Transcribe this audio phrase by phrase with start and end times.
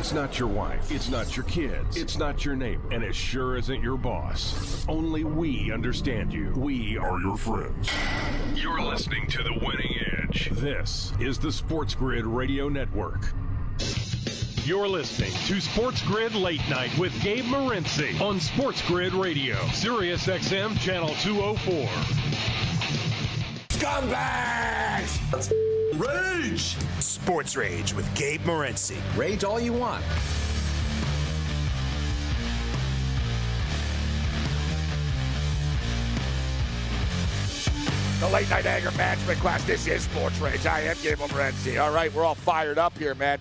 [0.00, 0.90] It's not your wife.
[0.90, 1.98] It's not your kids.
[1.98, 2.88] It's not your neighbor.
[2.90, 4.86] And it sure isn't your boss.
[4.88, 6.54] Only we understand you.
[6.56, 7.90] We are your friends.
[8.54, 10.48] You're listening to The Winning Edge.
[10.52, 13.30] This is the Sports Grid Radio Network.
[14.64, 20.26] You're listening to Sports Grid Late Night with Gabe Morency on Sports Grid Radio, Sirius
[20.26, 22.49] XM Channel 204.
[23.80, 25.32] Scumbags!
[25.32, 25.50] Let's
[25.94, 26.76] rage!
[27.02, 28.98] Sports Rage with Gabe Morency.
[29.16, 30.04] Rage all you want.
[38.20, 39.64] The late night anger management class.
[39.64, 40.66] This is Sports Rage.
[40.66, 41.82] I am Gabe Morency.
[41.82, 43.38] All right, we're all fired up here, man.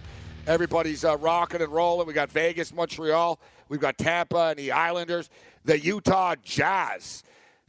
[0.48, 2.08] Everybody's uh, rocking and rolling.
[2.08, 3.42] We got Vegas, Montreal.
[3.68, 5.30] We've got Tampa and the Islanders.
[5.66, 7.24] The Utah Jazz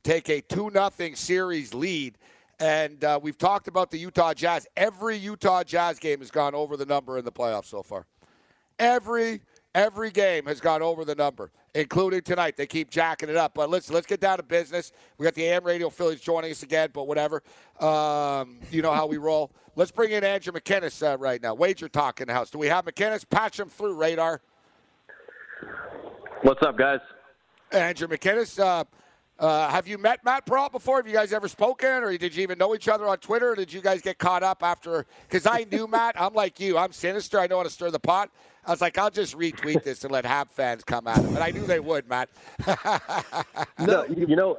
[0.04, 2.16] take a 2 0 series lead.
[2.60, 4.66] And uh, we've talked about the Utah Jazz.
[4.76, 8.06] Every Utah Jazz game has gone over the number in the playoffs so far.
[8.78, 9.40] Every
[9.74, 12.56] every game has gone over the number, including tonight.
[12.56, 13.54] They keep jacking it up.
[13.54, 14.92] But listen, let's get down to business.
[15.16, 17.42] We got the AM Radio Phillies joining us again, but whatever.
[17.80, 19.50] Um, you know how we roll.
[19.74, 21.56] Let's bring in Andrew McKinnis uh, right now.
[21.56, 22.50] WagerTalk in the house.
[22.50, 23.28] Do we have McKinnis?
[23.28, 24.42] Patch him through radar.
[26.42, 27.00] What's up, guys?
[27.72, 28.58] Andrew McKinnis.
[28.58, 28.84] Uh,
[29.40, 30.98] uh, have you met Matt Brault before?
[30.98, 33.52] Have you guys ever spoken, or did you even know each other on Twitter?
[33.52, 35.06] Or did you guys get caught up after?
[35.26, 36.20] Because I knew Matt.
[36.20, 36.76] I'm like you.
[36.76, 37.40] I'm sinister.
[37.40, 38.30] I know how to stir the pot.
[38.66, 41.28] I was like, I'll just retweet this and let Hab fans come at him.
[41.28, 42.28] And I knew they would, Matt.
[43.78, 44.58] no, you know.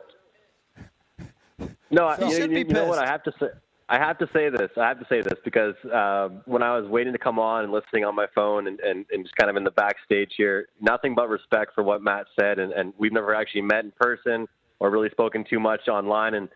[1.92, 2.98] No, So- you, you, you know what.
[2.98, 3.48] I have to say.
[3.88, 4.72] I have to say this.
[4.78, 7.74] I have to say this because uh, when I was waiting to come on and
[7.74, 11.14] listening on my phone and, and, and just kind of in the backstage here, nothing
[11.14, 12.58] but respect for what Matt said.
[12.58, 14.48] And, and we've never actually met in person
[14.82, 16.34] or really spoken too much online.
[16.34, 16.50] And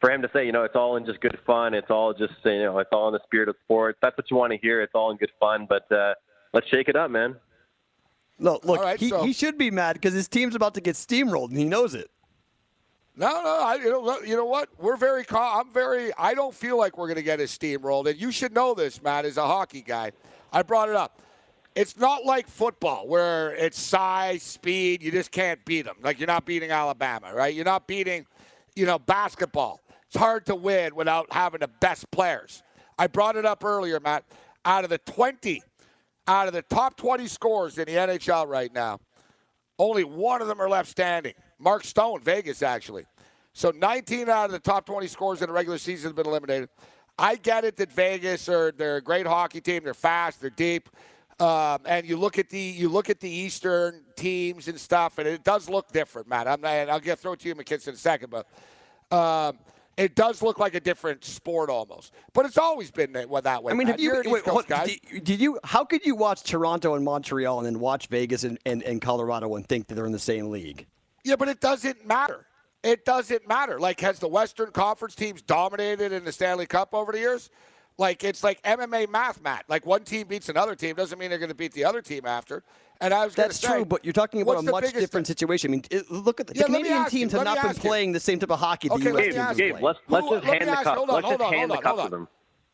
[0.00, 1.74] for him to say, you know, it's all in just good fun.
[1.74, 3.98] It's all just, you know, it's all in the spirit of sports.
[4.00, 4.80] That's what you want to hear.
[4.82, 5.66] It's all in good fun.
[5.68, 6.14] But uh,
[6.54, 7.34] let's shake it up, man.
[8.38, 10.80] No, look, All right, he, so- he should be mad because his team's about to
[10.80, 12.08] get steamrolled, and he knows it.
[13.16, 14.68] No, no, I, you, know, you know what?
[14.78, 15.66] We're very calm.
[15.66, 16.12] I'm very.
[16.16, 19.02] I don't feel like we're going to get his steamrolled, and you should know this,
[19.02, 20.12] Matt, as a hockey guy.
[20.50, 21.20] I brought it up.
[21.74, 25.02] It's not like football where it's size, speed.
[25.02, 25.96] You just can't beat them.
[26.02, 27.54] Like you're not beating Alabama, right?
[27.54, 28.26] You're not beating,
[28.76, 29.80] you know, basketball.
[30.06, 32.62] It's hard to win without having the best players.
[32.98, 34.24] I brought it up earlier, Matt.
[34.64, 35.62] Out of the 20,
[36.28, 39.00] out of the top 20 scores in the NHL right now,
[39.78, 41.32] only one of them are left standing.
[41.58, 43.06] Mark Stone, Vegas, actually.
[43.54, 46.68] So 19 out of the top 20 scores in the regular season have been eliminated.
[47.18, 49.84] I get it that Vegas are they're a great hockey team.
[49.84, 50.40] They're fast.
[50.40, 50.88] They're deep.
[51.42, 55.26] Um, and you look at the you look at the Eastern teams and stuff, and
[55.26, 56.46] it does look different, Matt.
[56.46, 58.46] I'm and I'll get throw it to you, McKinnis, in a second, but
[59.10, 59.58] um,
[59.96, 62.12] it does look like a different sport almost.
[62.32, 63.72] But it's always been that, well, that way.
[63.72, 63.94] I mean, Matt.
[63.94, 64.12] have you?
[64.12, 64.86] You're Wait, East Coast what, guy.
[64.86, 65.58] did, did you?
[65.64, 69.52] How could you watch Toronto and Montreal and then watch Vegas and, and, and Colorado
[69.56, 70.86] and think that they're in the same league?
[71.24, 72.46] Yeah, but it doesn't matter.
[72.84, 73.80] It doesn't matter.
[73.80, 77.50] Like, has the Western Conference teams dominated in the Stanley Cup over the years?
[77.98, 79.64] Like, it's like MMA math, Matt.
[79.68, 82.24] Like, one team beats another team doesn't mean they're going to beat the other team
[82.26, 82.62] after.
[83.00, 85.70] And I was That's say, true, but you're talking about a much biggest- different situation.
[85.70, 87.66] I mean, it, look at the, Yeah, the Canadian ask you, teams have not been
[87.66, 87.88] ask you.
[87.90, 89.04] playing the same type of hockey the U.S.
[89.04, 89.56] let me teams have.
[89.56, 89.82] Gabe, played.
[89.84, 90.96] let's let's Who- just let hand the ask- cup.
[90.96, 92.20] hold on, let's hold just on, hand hold the on, cup hold to on.
[92.22, 92.28] them.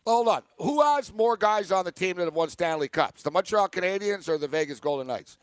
[0.06, 0.42] Hold on.
[0.58, 3.22] Who has more guys on the team that have won Stanley Cups?
[3.22, 5.36] The Montreal Canadiens or the Vegas Golden Knights?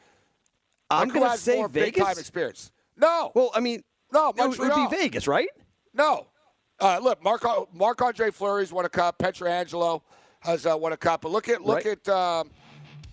[0.89, 2.19] I'm Like, going to say more big-time Vegas.
[2.19, 2.71] experience?
[2.97, 3.31] No.
[3.35, 4.81] Well, I mean, No, it would- it Montreal.
[4.81, 5.49] would be Vegas, right?
[5.93, 6.27] No.
[6.79, 7.43] Uh, look, Mark
[7.73, 9.17] Marc Andre Fleury's won a cup.
[9.17, 10.01] Pietrangelo
[10.41, 11.21] has uh, won a cup.
[11.21, 11.97] But look at look Right.
[12.07, 12.49] at um,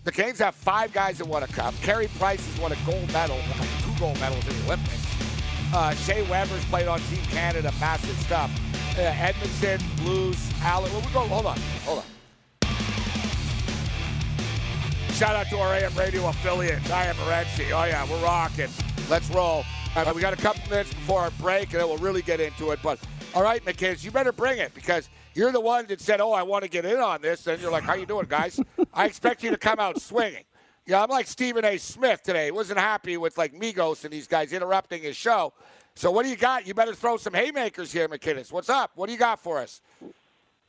[0.03, 1.73] the Canes have five guys that won a cup.
[1.81, 3.37] Carey Price has won a gold medal,
[3.81, 5.05] two gold medals in the Olympics.
[5.73, 8.51] Uh, Shea Weber's played on Team Canada, massive stuff.
[8.97, 10.91] Uh, Edmundson, Blues, Allen.
[10.91, 11.21] Well, we go.
[11.21, 12.05] Hold on, hold on.
[15.13, 16.89] Shout out to our AM radio affiliates.
[16.91, 17.71] I am Morency.
[17.71, 18.67] Oh, yeah, we're rocking.
[19.09, 19.63] Let's roll.
[20.15, 22.79] We got a couple minutes before our break, and then we'll really get into it.
[22.81, 22.99] But,
[23.33, 26.43] all right, McKinnis, you better bring it because you're the one that said, oh, I
[26.43, 27.47] want to get in on this.
[27.47, 28.59] And you're like, how you doing, guys?
[28.93, 30.43] I expect you to come out swinging.
[30.85, 31.77] Yeah, I'm like Stephen A.
[31.77, 32.51] Smith today.
[32.51, 35.53] Wasn't happy with, like, Migos and these guys interrupting his show.
[35.95, 36.67] So what do you got?
[36.67, 38.51] You better throw some haymakers here, McKinnis.
[38.51, 38.91] What's up?
[38.95, 39.81] What do you got for us?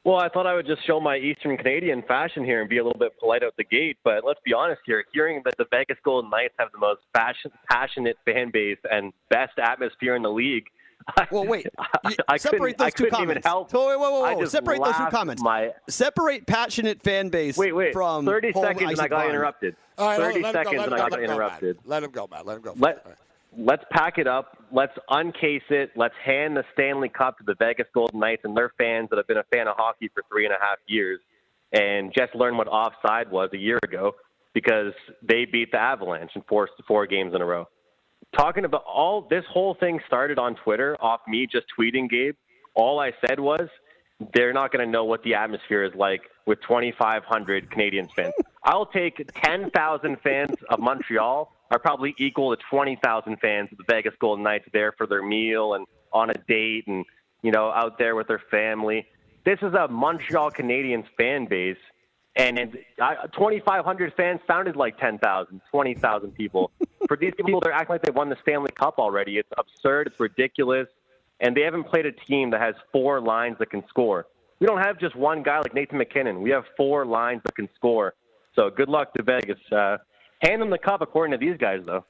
[0.05, 2.85] Well, I thought I would just show my Eastern Canadian fashion here and be a
[2.85, 3.97] little bit polite out the gate.
[4.05, 5.03] But let's be honest here.
[5.15, 9.59] Hearing that the Vegas Golden Knights have the most fashion, passionate fan base and best
[9.59, 10.67] atmosphere in the league.
[11.31, 11.67] Well, wait.
[12.05, 13.31] I, I separate those two comments.
[13.31, 13.73] Even help.
[13.73, 14.45] Whoa, whoa, whoa, I whoa.
[14.45, 15.43] Separate those two comments.
[15.43, 17.93] My, Separate passionate fan base wait, wait.
[17.93, 19.77] from 30 seconds and I got interrupted.
[19.99, 21.79] All right, 30 let him go, seconds and I got go, interrupted.
[21.85, 22.47] Let him go, Matt.
[22.47, 22.75] Let him go.
[22.77, 23.17] Let, right.
[23.57, 24.59] let's pack it up.
[24.73, 25.91] Let's uncase it.
[25.97, 29.27] Let's hand the Stanley Cup to the Vegas Golden Knights and their fans that have
[29.27, 31.21] been a fan of hockey for three and a half years
[31.73, 34.13] and just learn what offside was a year ago
[34.55, 34.93] because
[35.23, 37.67] they beat the Avalanche and forced four games in a row.
[38.37, 42.35] Talking about all this whole thing started on Twitter off me just tweeting Gabe.
[42.75, 43.69] All I said was
[44.33, 48.33] they're not going to know what the atmosphere is like with 2,500 Canadians fans.
[48.65, 54.15] I'll take 10,000 fans of Montreal are probably equal to 20,000 fans of the Vegas
[54.21, 57.05] Golden Knights there for their meal and on a date and
[57.43, 59.07] you know out there with their family.
[59.45, 61.77] This is a Montreal Canadiens fan base,
[62.37, 62.71] and it,
[63.01, 66.71] I, 2,500 fans sounded like 10,000, 20,000 people.
[67.09, 69.39] for these people, they're acting like they've won the Stanley Cup already.
[69.39, 70.09] It's absurd.
[70.09, 70.89] It's ridiculous
[71.41, 74.27] and they haven't played a team that has four lines that can score.
[74.61, 76.41] We don't have just one guy like Nathan MacKinnon.
[76.41, 78.15] We have four lines that can score.
[78.55, 79.59] So good luck to Vegas.
[79.71, 79.99] Uh,
[80.43, 82.05] hand them the cup, according to these guys, though.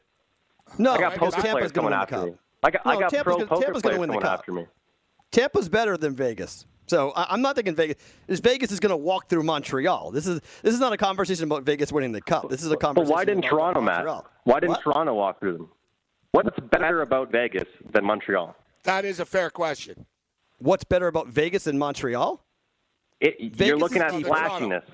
[0.79, 2.35] No, I got poker Tampa's players coming to win the after me.
[2.63, 4.39] I got, I No, got Tampa's pro gonna- poker Tampa's players win the coming cup.
[4.39, 4.67] after me.
[5.31, 6.67] Tampa's better than Vegas.
[6.87, 7.97] So I, I'm not thinking Vegas.
[8.27, 10.11] This Vegas is going to walk through Montreal.
[10.11, 12.51] This is this is not a conversation about Vegas winning the cup.
[12.51, 13.09] This is a conversation.
[13.09, 14.25] But why didn't about Toronto, Matt?
[14.45, 14.83] Why didn't What?
[14.83, 15.69] Toronto walk through them?
[16.33, 18.57] What's better about Vegas than Montreal?
[18.83, 20.07] That is a fair question.
[20.59, 22.45] What's better about Vegas than Montreal?
[23.21, 24.29] It, Vegas you're looking is at deeper.
[24.29, 24.85] flashiness.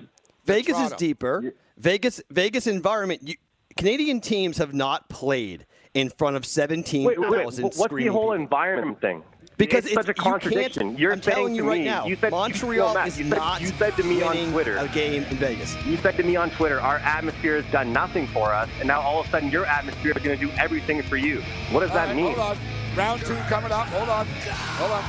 [0.45, 0.95] Vegas Toronto.
[0.95, 1.53] is deeper.
[1.77, 3.21] Vegas Vegas environment.
[3.27, 3.35] You,
[3.77, 7.45] Canadian teams have not played in front of seventeen Wait, wait, wait.
[7.45, 9.23] What's the whole environment thing?
[9.61, 10.97] Because it's it's- such a contradiction.
[10.97, 13.37] You're I'm telling you right me, now, you said Montreal no, Matt, is you said,
[13.37, 14.77] not You said to me on winning Twitter.
[14.77, 15.75] a game in Vegas.
[15.85, 19.01] You said to me on Twitter, our atmosphere has done nothing for us, and now
[19.01, 21.41] all of a sudden your atmosphere is going to do everything for you.
[21.71, 22.33] What does All that right, mean?
[22.35, 22.57] Hold on.
[22.97, 23.85] Round two coming up.
[23.87, 24.25] Hold on.
[24.25, 25.03] Hold on.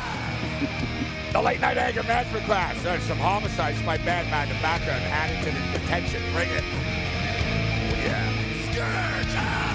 [1.33, 2.81] the late night anger management class.
[2.83, 3.83] There's some homicides.
[3.85, 6.23] My bad man in the background added to the detention.
[6.35, 6.63] Bring it.
[6.63, 7.97] Oh,
[8.75, 9.75] yeah.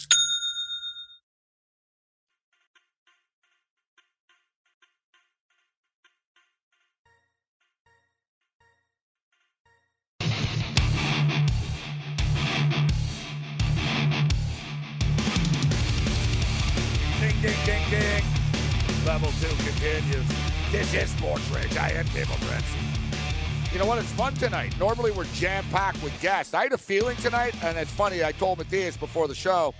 [17.91, 20.25] Level two continues.
[20.71, 21.75] This is Sports Rage.
[21.75, 23.73] I am Gabe Morency.
[23.73, 23.97] You know what?
[23.97, 24.73] It's fun tonight.
[24.79, 26.53] Normally we're jam packed with guests.
[26.53, 28.23] I had a feeling tonight, and it's funny.
[28.23, 29.73] I told Matthias before the show.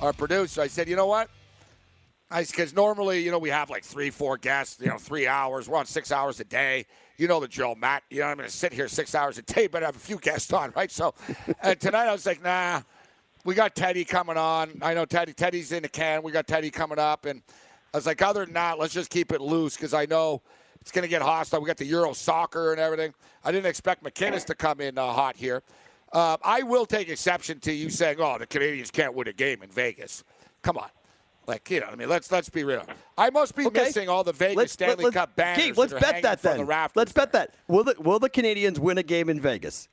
[0.00, 0.62] our producer.
[0.62, 1.28] I said, you know what?
[2.30, 5.68] I because normally, you know, we have like three, four guests, you know, three hours.
[5.68, 6.86] We're on six hours a day.
[7.18, 8.02] You know the drill, Matt.
[8.08, 9.98] You know, I'm going to sit here six hours a day, but I have a
[9.98, 10.90] few guests on, right?
[10.90, 11.14] So
[11.62, 12.80] uh, tonight I was like, nah,
[13.48, 14.78] we got Teddy coming on.
[14.82, 15.32] I know Teddy.
[15.32, 16.22] Teddy's in the can.
[16.22, 17.40] We got Teddy coming up, and
[17.94, 20.42] I was like, other than that, let's just keep it loose because I know
[20.82, 21.62] it's going to get hostile.
[21.62, 23.14] We got the Euro soccer and everything.
[23.42, 25.62] I didn't expect McKinnis to come in uh, hot here.
[26.12, 29.62] Uh, I will take exception to you saying, "Oh, the Canadians can't win a game
[29.62, 30.24] in Vegas."
[30.60, 30.90] Come on.
[31.46, 32.84] Like you know, I mean, let's let's be real.
[33.16, 33.84] I must be Okay.
[33.84, 35.64] missing all the Vegas Let's, Stanley let, Cup banners.
[35.64, 36.58] Gabe, let's that are bet that then.
[36.58, 37.46] The rafters let's bet there.
[37.46, 37.54] that.
[37.66, 39.88] Will the Will the Canadians win a game in Vegas?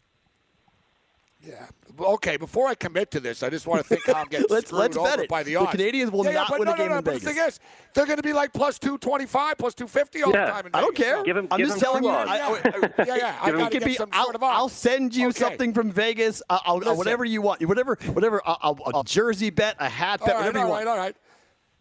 [1.42, 1.68] Yeah.
[2.00, 2.38] Okay.
[2.38, 4.80] Before I commit to this, I just want to think how I'm getting Let's- screwed
[4.80, 5.30] let's over bet it.
[5.30, 5.72] by the The odds.
[5.72, 7.24] Canadians will yeah, yeah, not but win no, a game no, no, in but Vegas.
[7.24, 7.60] The thing is,
[7.94, 10.46] they're going to be like plus two twenty five, plus two fifty all Yeah.
[10.46, 10.66] the time.
[10.68, 11.06] In I don't Vegas.
[11.08, 11.18] care.
[11.18, 12.10] So- Give him- I'm give just him telling you.
[12.10, 12.62] two I, odds.
[12.66, 12.70] I,
[13.04, 13.38] I- yeah, yeah.
[13.42, 14.58] I Give him- gotta could get be- some I'll, sort of odds.
[14.58, 15.40] I'll send you Okay.
[15.40, 16.42] something from Vegas.
[16.50, 16.98] Uh, I'll, I'll, Listen.
[16.98, 17.66] whatever you want.
[17.66, 18.42] Whatever, whatever.
[18.46, 20.88] Uh, I'll, I'll, a jersey bet, a hat bet, right, whatever all you want.
[20.88, 21.16] All right, all right.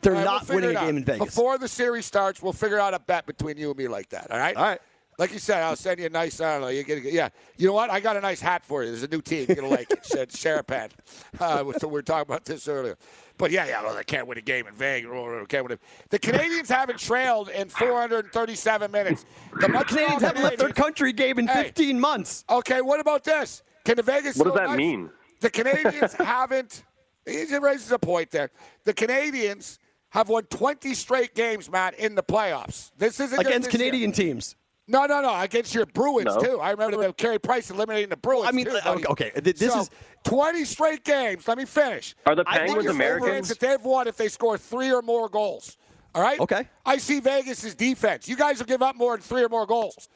[0.02, 1.24] They're All right, not we'll winning a game in Vegas.
[1.26, 4.30] Before the series starts, we'll figure out a bet between you and me like that.
[4.30, 4.54] All right.
[4.54, 4.80] All right.
[5.18, 6.40] Like you said, I'll send you a nice.
[6.40, 6.68] I don't know.
[6.68, 7.28] You get, a, yeah.
[7.56, 7.88] You know what?
[7.90, 8.90] I got a nice hat for you.
[8.90, 9.46] There's a new team.
[9.48, 10.04] You're gonna like it.
[10.04, 10.90] Said Sharapan.
[11.38, 12.96] Uh, so we were talking about this earlier.
[13.38, 13.82] But yeah, yeah.
[13.82, 15.10] Well, they can't win a game in Vegas.
[15.12, 19.24] Oh, Can't win a- The Canadians haven't trailed in 437 minutes.
[19.60, 21.64] The Montreal Canadiens haven't left their Canadiens- country game in Hey.
[21.64, 22.44] 15 months.
[22.50, 23.62] Okay, what about this?
[23.84, 24.36] Can the Vegas?
[24.36, 25.10] What does that Knights- mean?
[25.40, 26.84] The Canadians haven't.
[27.26, 28.50] It raises a point there.
[28.84, 29.78] The Canadians
[30.10, 32.92] have won 20 straight games, Matt, in the playoffs.
[32.98, 33.90] This isn't just Against this year.
[33.90, 34.54] Canadian teams.
[34.86, 35.34] No, no, no.
[35.40, 36.40] Against your Bruins No.
[36.42, 36.60] too.
[36.60, 38.46] I remember Carey Price eliminating the Bruins.
[38.46, 39.06] I mean, too, uh, buddy.
[39.06, 39.90] okay, this So, is-
[40.24, 41.48] 20 straight games.
[41.48, 42.14] Let me finish.
[42.26, 43.48] Are the Penguins Americans?
[43.48, 45.78] that they've won if they score three or more goals.
[46.14, 46.38] All right.
[46.38, 46.68] Okay.
[46.86, 48.28] I see Vegas' defense.
[48.28, 50.08] You guys will give up more than three or more goals.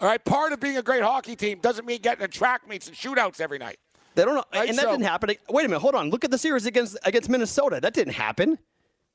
[0.00, 0.22] All right.
[0.24, 3.40] Part of being a great hockey team doesn't mean getting in track meets and shootouts
[3.40, 3.78] every night.
[4.16, 5.30] They don't know, Right, and that so- didn't happen.
[5.48, 6.10] Wait a minute, hold on.
[6.10, 7.78] Look at the series against against Minnesota.
[7.80, 8.58] That didn't happen.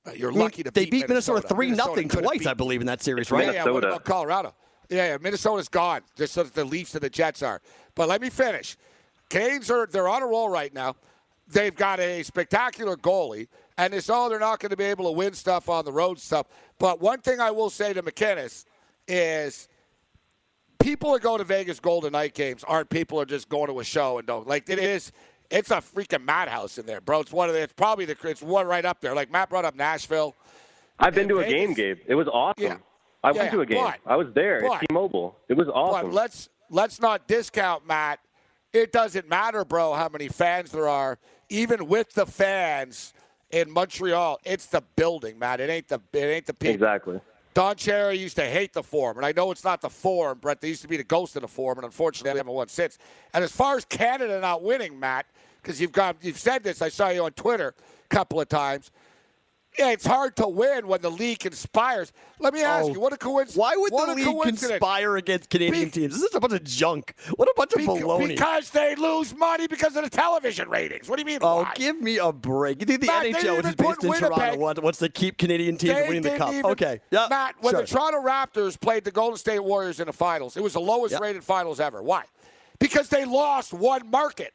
[0.07, 2.47] Uh, You're I mean, lucky to they beat, beat Minnesota three Minnesota nothing twice, beat-
[2.47, 3.53] I believe, in that series, Yeah, right?
[3.53, 3.65] yeah.
[3.65, 4.53] What about Colorado?
[4.89, 5.17] Yeah, yeah.
[5.19, 7.61] Minnesota's gone, just so that the Leafs and the Jets are.
[7.95, 8.77] But let me finish.
[9.29, 10.95] Canes are they're on a roll right now.
[11.47, 15.11] They've got a spectacular goalie, and it's all they're not going to be able to
[15.11, 16.47] win stuff on the road stuff.
[16.79, 18.65] But one thing I will say to McKinnis
[19.07, 19.67] is
[20.79, 23.83] people that go to Vegas Golden Knight games aren't people are just going to a
[23.83, 25.11] show and don't like it is.
[25.51, 27.19] It's a freaking madhouse in there, bro.
[27.21, 27.61] It's one of the.
[27.61, 28.17] It's probably the.
[28.23, 29.13] It's one right up there.
[29.13, 30.35] Like Matt brought up Nashville.
[30.99, 31.97] I've been to a Vegas- game, Gabe.
[32.07, 32.63] It was awesome.
[32.63, 32.77] Yeah.
[33.25, 33.83] I Yeah, went to a game.
[33.83, 35.35] but- I was there but- at T-Mobile.
[35.49, 36.09] It was awesome.
[36.09, 38.19] But let's let's not discount Matt.
[38.71, 41.17] It doesn't matter, bro, how many fans there are.
[41.49, 43.13] Even with the fans
[43.51, 45.59] in Montreal, it's the building, Matt.
[45.59, 46.75] It ain't the it ain't the people.
[46.75, 47.19] exactly.
[47.55, 50.59] Don Cherry used to hate the Forum, and I know it's not the Forum, Brett.
[50.59, 52.97] They used to be the ghost of the Forum, and unfortunately, they haven't won since.
[53.33, 55.25] And as far as Canada not winning, Matt,
[55.61, 58.91] because you've got you've said this, I saw you on Twitter a couple of times.
[59.77, 62.13] Yeah, it's hard to win when the league conspires.
[62.39, 63.57] Let me ask Oh, you, what a coincidence!
[63.57, 66.13] Why would the league conspire against Canadian Be- teams?
[66.13, 67.13] This is a bunch of junk.
[67.35, 68.27] What a bunch of Beca- baloney.
[68.29, 71.09] Because they lose money because of the television ratings.
[71.09, 71.39] What do you mean?
[71.41, 71.73] Oh, why?
[71.75, 72.79] give me a break.
[72.81, 75.77] You think the Matt, NHL, which is based in Toronto, wants, wants to keep Canadian
[75.77, 76.51] teams winning the cup?
[76.53, 77.01] even- okay.
[77.11, 77.27] Yeah.
[77.29, 77.81] Matt, when sure.
[77.81, 81.13] the Toronto Raptors played the Golden State Warriors in the finals, it was the lowest
[81.13, 81.21] Yep.
[81.21, 82.01] rated finals ever.
[82.01, 82.23] Why?
[82.79, 84.53] Because they lost one market.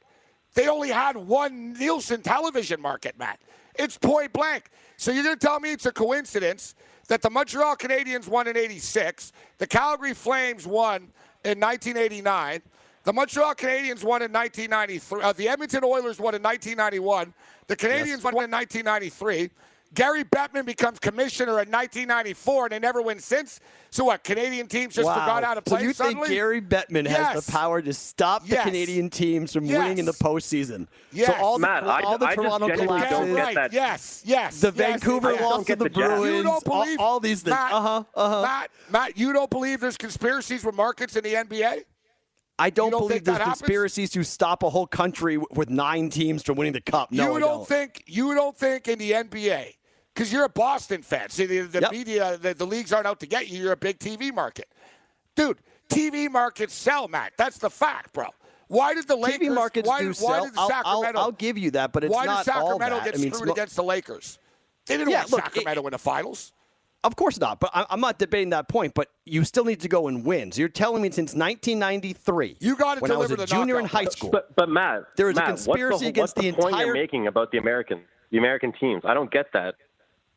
[0.54, 3.38] They only had one Nielsen television market, Matt.
[3.74, 4.70] It's point blank.
[4.96, 6.74] So you're going to tell me it's a coincidence
[7.08, 11.08] that the Montreal Canadiens won in 86, the Calgary Flames won
[11.44, 12.62] in 1989,
[13.02, 17.32] the Montreal Canadiens won in 1993, uh, the Edmonton Oilers won in 1991,
[17.66, 19.50] the Canadians won in 1993.
[19.92, 23.58] Gary Bettman becomes commissioner in 1994, and they never win since.
[23.90, 24.22] So what?
[24.22, 25.14] Canadian teams just wow.
[25.14, 26.28] forgot how to play So you suddenly?
[26.28, 29.78] think Gary Bettman has the power to stop the Canadian teams from Yes.
[29.78, 30.86] winning in the postseason?
[31.10, 31.26] Yes.
[31.36, 33.54] So all the, Matt, I- all the I just Toronto genuinely collapses, don't get right.
[33.56, 33.72] that.
[33.72, 34.60] Yes, yes.
[34.60, 35.40] the yes, Vancouver yes.
[35.42, 36.08] loss to get the the Jets.
[36.20, 37.50] Bruins, You don't all, believe all these things.
[37.56, 38.04] Matt, Uh huh.
[38.14, 38.42] Uh huh.
[38.42, 41.82] Matt, Matt, you don't believe there's conspiracies with markets in the NBA?
[42.60, 43.58] I don't, don't believe think that there's happens?
[43.62, 47.10] conspiracies to stop a whole country w- with nine teams from winning the cup.
[47.10, 47.66] No, you I don't, don't.
[47.68, 49.74] think you don't think in the NBA
[50.20, 51.30] because you're a Boston fan.
[51.30, 51.92] See, the, the Yep.
[51.92, 53.58] media, the, the leagues aren't out to get you.
[53.62, 54.68] You're a big TV market,
[55.34, 55.56] dude.
[55.88, 57.32] TV markets sell, Matt.
[57.38, 58.26] That's the fact, bro.
[58.68, 59.48] Why did the Lakers?
[59.48, 60.44] TV markets why, do why sell.
[60.44, 61.18] did the I'll, Sacramento?
[61.18, 63.04] I'll, I'll give you that, but it's why not did all Sacramento that.
[63.06, 64.38] get I mean, screwed sm- against the Lakers?
[64.86, 66.52] They didn't Yeah, want look, it- Sacramento in the finals.
[67.02, 67.58] Of course not.
[67.60, 68.92] But I- I'm not debating that point.
[68.94, 70.52] But you still need to go and win.
[70.52, 73.86] So you're telling me since 1993, You gotta when I was a the junior in
[73.86, 76.72] high school, But but Matt, There is a Matt, conspiracy against the, against what's the
[76.74, 79.02] point you're making about the Americans, the American teams.
[79.06, 79.76] I don't get that.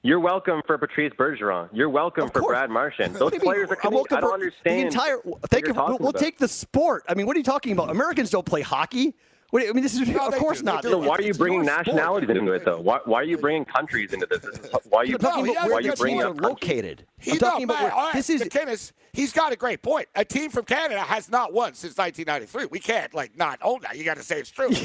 [0.05, 1.69] You're welcome for Patrice Bergeron.
[1.71, 2.41] You're welcome for.
[2.41, 3.13] Brad Marchand.
[3.13, 5.17] What Those players are welcome I don't understand The entire.
[5.47, 5.73] Thank you.
[5.73, 6.19] We'll, we'll about.
[6.19, 7.05] take the sport.
[7.07, 7.89] I mean, what are you talking about?
[7.89, 9.15] Americans don't play hockey.
[9.53, 10.65] What, I mean, this is No, of course do.
[10.65, 10.81] Not.
[10.81, 11.85] So why are you bringing your sport.
[11.85, 12.79] nationalities into it though?
[12.79, 14.39] Why, why are you bringing countries into this?
[14.39, 16.35] This is- Why are you, talking No, about where why are you bringing teams are
[16.35, 17.05] up located.
[17.19, 20.07] He, I'm talking no, about man, where, this is McKinnis, he's got a great point.
[20.15, 22.65] A team from Canada has not won since 1993.
[22.71, 23.95] We can't like not own that.
[23.95, 24.69] You got to say it's true.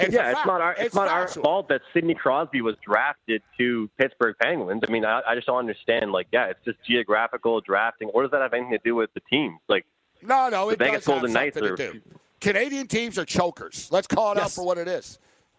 [0.00, 3.88] It's yeah, it's not our it's, not our fault that Sidney Crosby was drafted to
[3.98, 4.82] Pittsburgh Penguins.
[4.86, 6.12] I mean, I, I just don't understand.
[6.12, 8.08] Like, yeah, it's just geographical drafting.
[8.08, 9.58] What does that have anything to do with the teams?
[9.70, 9.86] Like,
[10.22, 12.00] No, no, The it Vegas does have Golden Knights are- to do.
[12.40, 13.88] Canadian teams are chokers.
[13.90, 15.18] Let's call it out for what it is.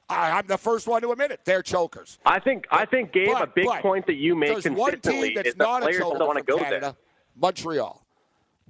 [0.10, 1.42] I, I'm the first one to admit it.
[1.46, 2.18] They're chokers.
[2.26, 4.92] I think I think Gabe, But- a big but point that you make There's one
[4.92, 6.94] consistently team that's is that not a players choker don't want to go Canada, there.
[7.36, 8.04] Montreal,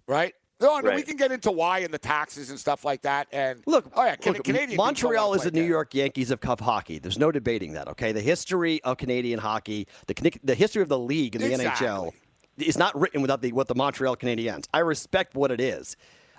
[0.07, 0.33] right?
[0.61, 1.05] No, no, we Right.
[1.05, 3.29] can get into why and the taxes and stuff like that.
[3.31, 6.41] And Look, oh yeah, Can- look, Canadian Montreal is the New play York Yankees of
[6.41, 6.99] cup hockey.
[6.99, 7.87] There's no debating that.
[7.87, 11.87] Okay, the history of Canadian hockey, the the history of the league in the Exactly.
[11.87, 12.11] NHL,
[12.57, 14.65] is not written without the what the Montreal Canadiens.
[14.73, 15.95] I respect what it is.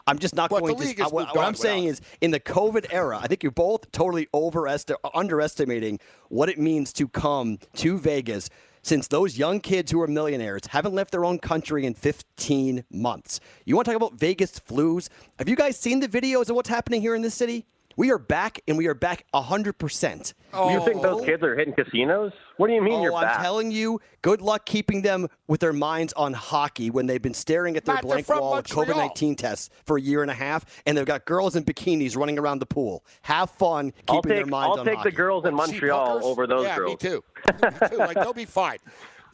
[0.07, 1.03] I'm just not But going to.
[1.03, 4.27] I- what what I'm saying is, in the COVID era, I think you're both totally
[4.35, 8.49] overesti- underestimating what it means to come to Vegas.
[8.83, 13.39] Since those young kids who are millionaires haven't left their own country in 15 months.
[13.67, 15.09] You want to talk about Vegas flus?
[15.39, 17.67] Have you guys seen the videos of what's happening here in this city?
[18.01, 20.33] We are back, and we are back 100%.
[20.55, 21.23] You think those oh.
[21.23, 22.33] kids are hitting casinos?
[22.57, 23.43] What do you mean Oh, you're I'm back?
[23.43, 27.77] telling you, good luck keeping them with their minds on hockey when they've been staring
[27.77, 30.35] at their Matt, blank from wall of COVID 19 tests for a year and a
[30.35, 33.05] half, and they've got girls in bikinis running around the pool.
[33.21, 36.25] Have fun keeping I'll their take minds I'll on take the girls in Montreal hookers?
[36.25, 36.93] over those yeah, girls.
[36.93, 37.25] me too.
[37.63, 37.97] me too.
[37.99, 38.79] Like they'll be fine.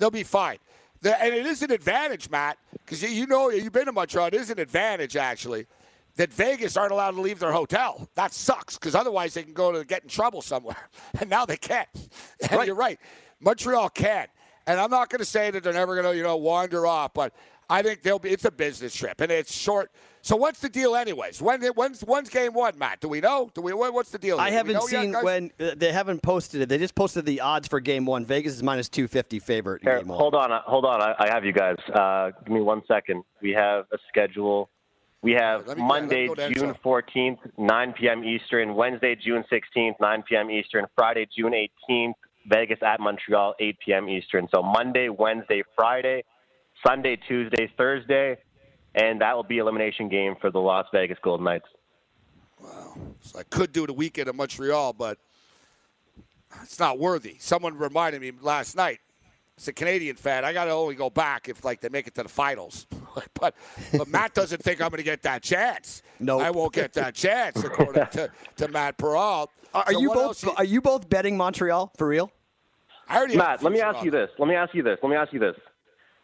[0.00, 0.58] They'll be fine.
[1.04, 4.26] And it is an advantage, Matt, because you, you know you've been to Montreal.
[4.26, 5.66] It is an advantage actually
[6.16, 8.08] that Vegas aren't allowed to leave their hotel.
[8.14, 10.88] That sucks because otherwise they can go to get in trouble somewhere,
[11.20, 11.88] and now they can't.
[12.42, 12.66] And Right.
[12.66, 12.98] you're right.
[13.40, 14.26] Montreal can,
[14.66, 17.12] and I'm not going to say that they're never going to you know wander off,
[17.14, 17.32] but
[17.68, 18.30] I think they'll be.
[18.30, 19.90] It's a business trip, and it's short.
[20.22, 21.40] So what's the deal, anyways?
[21.42, 23.00] When when's when's game one, Matt?
[23.00, 23.50] Do we know?
[23.54, 23.72] Do we?
[23.74, 24.40] What's the deal?
[24.40, 24.48] I?
[24.50, 26.68] Do haven't know yet, seen when uh, they haven't posted it.
[26.68, 28.24] They just posted the odds for game one.
[28.24, 30.18] Vegas is minus 250 favorite Here, game one.
[30.18, 31.00] hold on, uh, hold on.
[31.02, 31.76] I, I have you guys.
[31.92, 33.22] Uh, give me one second.
[33.42, 34.70] We have a schedule.
[35.26, 38.22] We have Monday, let me go to June 14th, 9 p.m.
[38.22, 38.76] Eastern.
[38.76, 40.52] Wednesday, June 16th, 9 p.m.
[40.52, 40.86] Eastern.
[40.94, 41.52] Friday, June
[41.90, 42.12] 18th,
[42.48, 44.08] Vegas at Montreal, 8 p.m.
[44.08, 44.46] Eastern.
[44.54, 46.22] So Monday, Wednesday, Friday,
[46.86, 48.36] Sunday, Tuesday, Thursday,
[48.94, 51.66] and that will be elimination game for the Las Vegas Golden Knights.
[52.62, 52.96] Wow.
[53.22, 55.18] So I could do the weekend in Montreal, but
[56.62, 57.34] it's not worthy.
[57.40, 59.00] Someone reminded me last night.
[59.56, 60.44] It's a Canadian fan.
[60.44, 62.86] I got to only go back if like they make it to the finals.
[63.40, 63.54] but
[63.96, 66.02] but Matt doesn't think I'm going to get that chance.
[66.20, 66.42] Nope.
[66.42, 69.48] I won't get that chance according to, to Matt Peral.
[69.72, 72.30] Are, are So you both you- are you both betting Montreal for real?
[73.08, 74.28] I already Matt, let me ask you this.
[74.38, 74.98] Let me ask you this.
[75.02, 75.54] Let me ask you this.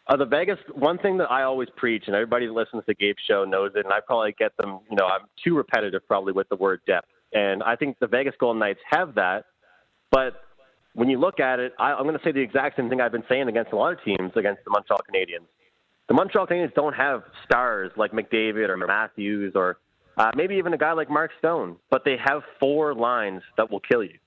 [0.05, 3.21] Uh, the Vegas one thing that I always preach, and everybody that listens to Gabe's
[3.25, 4.79] show knows it, and I probably get them.
[4.91, 8.35] You know, I'm too repetitive probably with the word depth, and I think the Vegas
[8.37, 9.45] Golden Knights have that.
[10.11, 10.33] But
[10.93, 13.11] when you look at it, I, I'm going to say the exact same thing I've
[13.11, 15.47] been saying against a lot of teams against the Montreal Canadiens.
[16.07, 19.77] The Montreal Canadiens don't have stars like McDavid or Matthews or
[20.17, 23.79] uh, maybe even a guy like Mark Stone, but they have four lines that will
[23.79, 24.17] kill you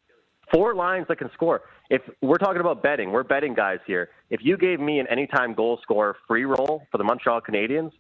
[0.53, 1.63] four lines that can score.
[1.91, 4.11] If we're talking about betting, we're betting guys here.
[4.31, 7.93] If you gave me an anytime goal scorer free roll for the Montreal Canadiens,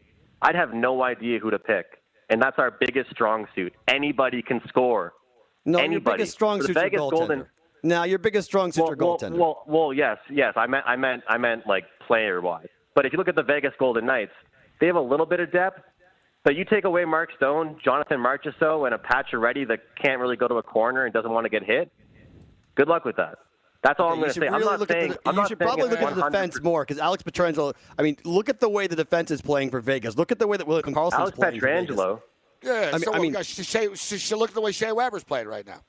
[0.42, 1.86] I'd have no idea who to pick.
[2.28, 3.72] And that's our biggest strong suit.
[3.86, 5.12] Anybody can score.
[5.64, 6.18] No, your Anybody.
[6.18, 7.10] biggest strong the Vegas goaltender.
[7.10, 7.46] Golden-
[7.86, 9.36] Now your biggest strong suit's Well, your well, goaltender.
[9.38, 10.54] well, well, yes, yes.
[10.56, 12.66] I meant, I meant, I meant like player wise.
[12.94, 14.32] But if you look at the Vegas Golden Knights,
[14.80, 15.80] they have a little bit of depth.
[16.44, 20.46] But you take away Mark Stone, Jonathan Marchessault, and a Pacioretty that can't really go
[20.48, 21.90] to a corner and doesn't want to get hit.
[22.76, 23.38] Good luck with that.
[23.82, 24.48] That's all I'm you going to should say.
[24.48, 25.12] I'm not look saying.
[25.12, 27.22] at the, I'm you not should saying probably look at the defense more because Alex
[27.22, 27.74] Pietrangelo.
[27.98, 30.16] I mean, look at the way the defense is playing for Vegas.
[30.16, 31.94] Look at the way that William Karlsson's Alex playing for Vegas.
[31.96, 32.20] Pietrangelo.
[32.62, 34.60] Yeah, I mean- so I what, mean- uh, guys, Shea, Shea, Shea- look at the
[34.60, 35.80] way Shea Weber's playing right now.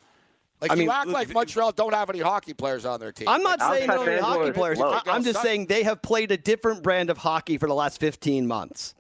[0.61, 3.27] Like I you mean, act like Montreal don't have any hockey players on their team.
[3.27, 4.81] I'm not Alex saying they don't have Pietrangelo hockey is players.
[4.81, 7.99] I- I'm just saying they have played a different brand of hockey for the last
[7.99, 8.95] 15 months.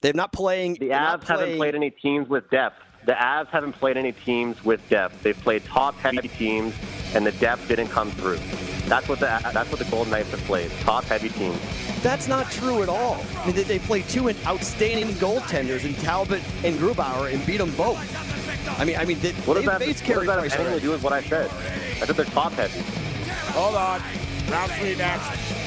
[0.00, 0.74] They're not playing.
[0.74, 2.82] The they're not Avs haven't played any teams with depth.
[3.06, 5.22] The Avs haven't played any teams with depth.
[5.22, 6.74] They've played top-heavy teams,
[7.14, 8.38] and the depth didn't come through.
[8.86, 10.70] That's what the that's what the Golden Knights have played.
[10.80, 11.58] Top-heavy teams.
[12.02, 13.24] That's not true at all.
[13.38, 17.74] I mean, they, they played two outstanding goaltenders in Talbot and Grubauer and beat them
[17.76, 17.98] both.
[18.76, 20.48] I mean, I mean, they, What does they that, face what Carey does that have
[20.48, 21.50] Price anything to do with what I said?
[21.50, 22.80] I said they're top-heavy.
[23.52, 24.00] Hold on.
[24.50, 25.58] Round three next.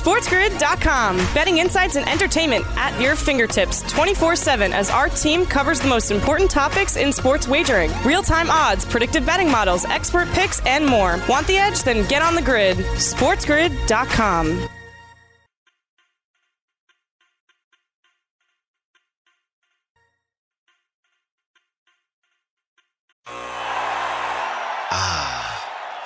[0.00, 1.16] SportsGrid.com.
[1.34, 6.10] Betting insights and entertainment at your fingertips 24 7 as our team covers the most
[6.10, 11.20] important topics in sports wagering real time odds, predictive betting models, expert picks, and more.
[11.28, 11.82] Want the edge?
[11.82, 12.78] Then get on the grid.
[12.78, 14.68] SportsGrid.com.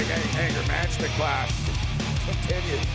[0.00, 1.52] Late night anger management class
[2.24, 2.86] continues.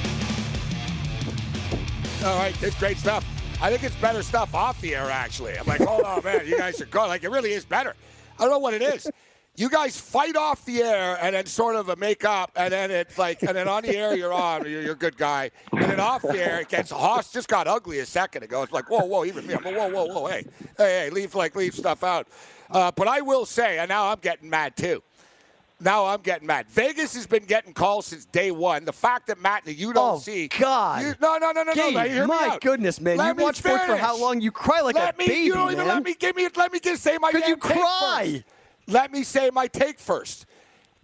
[2.25, 3.23] All right, it's great stuff.
[3.61, 5.55] I think it's better stuff off the air, actually.
[5.55, 7.05] I'm like, oh, man, you guys are good.
[7.05, 7.93] Like, it really is better.
[8.39, 9.07] I don't know what it is.
[9.55, 12.89] You guys fight off the air and then sort of a make up, and then
[12.89, 15.83] it's like, and then on the air you're on, you're, you're a good guy, and
[15.83, 18.63] then off the air it gets Hoss just got ugly a second ago.
[18.63, 20.43] It's like, whoa, whoa, even me, I'm like, whoa, whoa, whoa, hey,
[20.77, 22.27] hey, hey, leave like leave stuff out.
[22.69, 25.03] Uh, but I will say, and now I'm getting mad too.
[25.79, 26.67] Now I'm getting mad.
[26.69, 28.85] Vegas has been getting calls since day one.
[28.85, 30.31] The fact that Matt, you don't see.
[30.31, 30.59] Oh, see.
[30.59, 31.01] God.
[31.01, 32.01] You, no, no, no, no, Gabe, no.
[32.01, 33.17] Hear me my goodness, man.
[33.17, 34.39] Let you watch sports for how long?
[34.39, 35.95] You cry like let a me, baby, You don't even man.
[35.95, 36.47] let me give me.
[36.55, 37.31] Let me just say my.
[37.31, 38.31] Could you cry?
[38.33, 38.43] first.
[38.87, 40.45] Let me say my take first.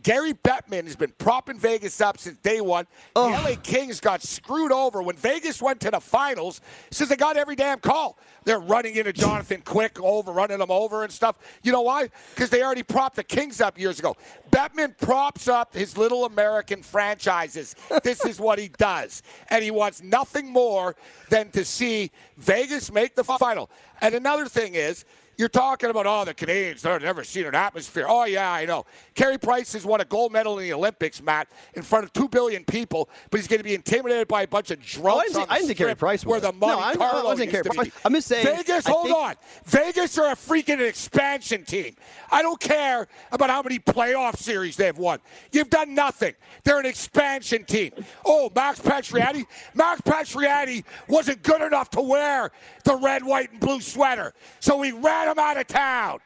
[0.03, 2.87] Gary Bettman has been propping Vegas up since day one.
[3.13, 6.61] The LA Kings got screwed over when Vegas went to the finals.
[6.89, 11.03] Since they got every damn call, they're running into Jonathan Quick over, running them over
[11.03, 11.37] and stuff.
[11.63, 12.09] You know why?
[12.33, 14.15] Because they already propped the Kings up years ago.
[14.49, 17.75] Bettman props up his little American franchises.
[18.03, 20.95] this is what he does, and he wants nothing more
[21.29, 23.69] than to see Vegas make the final.
[24.01, 25.05] And another thing is.
[25.41, 28.05] You're talking about, oh, the Canadians, they've never seen an atmosphere.
[28.07, 28.85] Oh, yeah, I know.
[29.15, 32.29] Carey Price has won a gold medal in the Olympics, Matt, in front of 2
[32.29, 35.23] billion people, but he's going to be intimidated by a bunch of Oh, I drunks
[35.29, 36.43] didn't, on think- I didn't think Carey Price where was.
[36.43, 37.87] the money no, I, I Carlo wasn't Carey to Price.
[37.87, 37.93] be.
[38.05, 38.45] I'm just saying.
[38.55, 39.35] Vegas, I hold think- on.
[39.65, 41.95] Vegas are a freaking expansion team.
[42.31, 45.17] I don't care about how many playoff series they've won.
[45.51, 46.35] You've done nothing.
[46.63, 47.93] They're an expansion team.
[48.23, 49.47] Oh, Max Pacioretty.
[49.73, 52.51] Max Pacioretty wasn't good enough to wear
[52.83, 56.19] the red, white, and blue sweater, so we ran him out of town.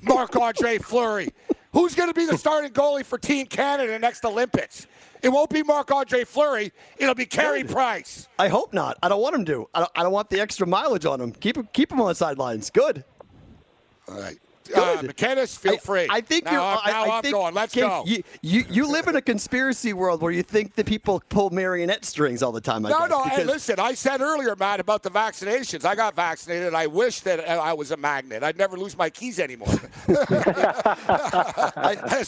[0.00, 1.30] Marc Andre Fleury.
[1.72, 4.86] Who's going to be the starting goalie for Team Canada next Olympics?
[5.22, 6.72] It won't be Marc Andre Fleury.
[6.98, 8.28] It'll be Carey Price.
[8.38, 8.98] I hope not.
[9.02, 9.68] I don't want him to.
[9.72, 11.32] I don't, I don't want the extra mileage on him.
[11.32, 12.70] Keep him, keep him on the sidelines.
[12.70, 13.04] Good.
[14.08, 14.38] All right.
[14.74, 16.06] Uh, McKinnis, feel I- free.
[16.10, 16.60] I, think now, you're.
[16.60, 17.54] I'm- now I I'm think, going.
[17.54, 18.02] Let's Gabe, go.
[18.06, 22.04] You, you you live in a conspiracy world where you think that people pull marionette
[22.04, 22.86] strings all the time.
[22.86, 23.22] I no, guess, no.
[23.24, 23.80] Hey, listen.
[23.80, 25.84] I said earlier, Matt, about the vaccinations.
[25.84, 26.74] I got vaccinated.
[26.74, 28.42] I wish that I was a magnet.
[28.42, 29.68] I'd never lose my keys anymore.
[30.06, 30.84] That's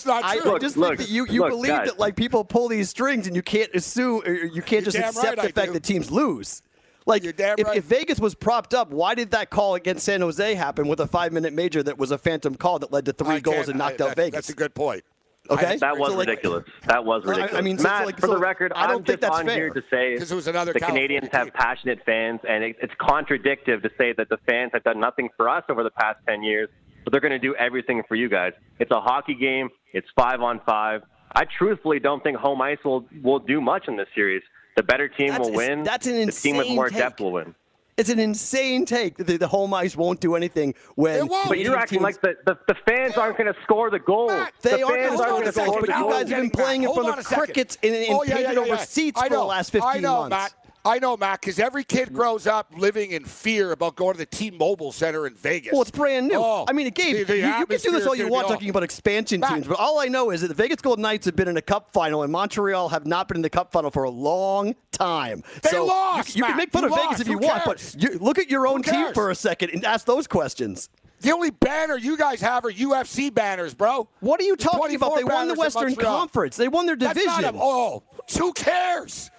[0.07, 0.57] not I, true.
[0.57, 1.89] I just look, think that you, you look, believe guys.
[1.89, 4.99] that like people pull these strings and you can't assume or you can't You're just
[4.99, 5.73] accept right the I fact do.
[5.75, 6.63] that teams lose.
[7.07, 7.77] Like You're damn if, right.
[7.77, 11.07] if Vegas was propped up, why did that call against San Jose happen with a
[11.07, 13.77] five minute major that was a phantom call that led to three I goals and
[13.79, 14.35] knocked I- out that's, Vegas?
[14.35, 15.05] That's a good point.
[15.51, 16.65] Okay, That was So, like, ridiculous.
[16.87, 17.65] That was I- I ridiculous.
[17.65, 19.71] mean, so- like, for so the record, I don't am think just that's on here
[19.71, 19.83] fair.
[19.83, 22.95] to say 'Cause it was another the California Canadians have passionate fans, and it, it's
[22.99, 26.43] contradictive to say that the fans have done nothing for us over the past 10
[26.43, 26.71] years,
[27.05, 28.55] but they're going to do everything for you guys.
[28.79, 29.69] It's a hockey game.
[29.93, 31.03] It's five on five.
[31.37, 34.43] I truthfully don't think home ice will, will do much in this series.
[34.77, 35.85] The better team That's- will win.
[35.85, 36.99] that's an the team with insane more take.
[36.99, 37.55] depth will win.
[37.97, 41.29] It's an insane take the, the home ice won't do anything when.
[41.29, 41.49] Won't.
[41.49, 44.27] But you're acting like the, the, the fans aren't going to score the goal.
[44.27, 46.51] Matt, They the aren't going to score the to goals, but you guys have been
[46.51, 49.29] playing in Hold front of crickets and, and Oh, yeah, painted yeah, over seats I
[49.29, 50.31] for the last 15 I know, months.
[50.31, 50.55] Matt.
[50.87, 54.27] I know, Matt, because every kid grows up living in fear about going to the
[54.27, 55.73] T-Mobile Center in Vegas.
[55.73, 56.37] Well, it's brand new.
[56.37, 58.69] Oh, I mean, Gabe, the- the you, you can do this all you want talking
[58.69, 59.55] about expansion Matt.
[59.55, 61.63] teams, but all I know is that the Vegas Golden Knights have been in a
[61.63, 65.43] cup final, and Montreal have not been in the cup final for a long time.
[65.63, 67.21] They so lost, You, you can make fun You of Vegas lost.
[67.23, 69.85] if you Who want, but you, look at your own team for a second and
[69.87, 70.91] ask those questions.
[71.21, 74.07] The only banner you guys have are UFC banners, bro.
[74.21, 75.17] What are you talking about?
[75.17, 76.57] They won the Western Conference.
[76.57, 77.23] They won their division.
[77.27, 78.03] That's not a, oh,
[78.39, 79.31] who cares?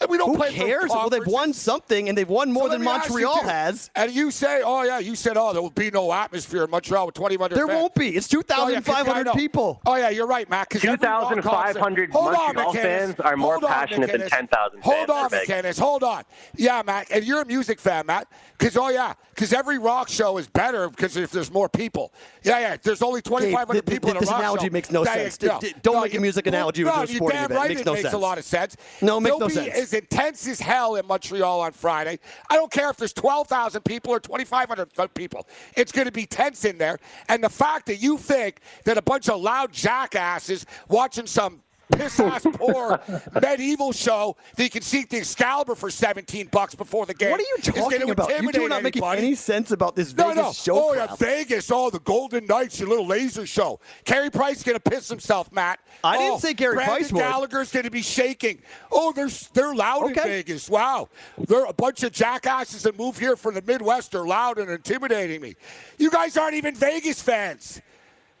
[0.00, 0.90] And we don't Who play cares?
[0.90, 3.90] Well, they've won something, and they've won more So than me you, Montreal has.
[3.96, 7.06] And you say, oh, yeah, you said, oh, there will be no atmosphere in Montreal
[7.06, 7.76] with 2,500 There fans.
[7.80, 8.10] won't be.
[8.16, 9.80] It's Oh, yeah, 2,500 people.
[9.86, 10.70] Oh, yeah, you're right, Matt.
[10.70, 12.82] 'cause every rock 2,500 concert- Hold on, Montreal McKinnis.
[12.82, 14.28] fans are more on, passionate than McKinnis.
[14.30, 15.80] 10,000 Hold on, in McKinnis.
[15.80, 16.22] Hold on.
[16.54, 17.08] Yeah, Matt.
[17.10, 18.28] And you're a music fan, Matt.
[18.56, 22.12] Because, oh, yeah, because every rock show is better because if there's more people.
[22.44, 22.76] Yeah, yeah.
[22.80, 25.38] There's only 2,500 th- people in a this analogy makes no sense.
[25.40, 27.52] yeah, D- d- don't make a music analogy with a you're sporting damn event.
[27.52, 28.22] It right makes it no makes a sense.
[28.22, 28.76] lot of sense.
[29.02, 29.87] No, it makes no sense.
[29.88, 32.18] As intense as hell in Montreal on Friday.
[32.50, 35.46] I don't care if there's 12,000 people or 2,500 people.
[35.76, 36.98] It's going to be tense in there.
[37.28, 42.20] And the fact that you think that a bunch of loud jackasses watching some piss
[42.20, 43.00] ass poor
[43.40, 47.30] medieval show that you can see the Excalibur for 17 bucks before the game.
[47.30, 48.28] What are you talking about?
[48.28, 49.26] You intimidate two are not making anybody.
[49.26, 50.52] any sense about this Vegas no.
[50.52, 51.14] show oh, yeah.
[51.16, 51.70] Vegas.
[51.70, 53.80] Oh, the Golden Knights, your little laser show.
[54.04, 55.80] Carey Price going to piss himself, Matt.
[56.04, 57.20] I didn't Oh, say Carey Brendan Price would.
[57.20, 58.60] Gallagher's going to be shaking.
[58.92, 60.68] Oh, they're they're loud in Vegas.
[60.68, 64.14] Wow, they're a bunch of jackasses that move here from the Midwest.
[64.14, 65.54] are loud and intimidating me.
[65.98, 67.80] You guys aren't even Vegas fans.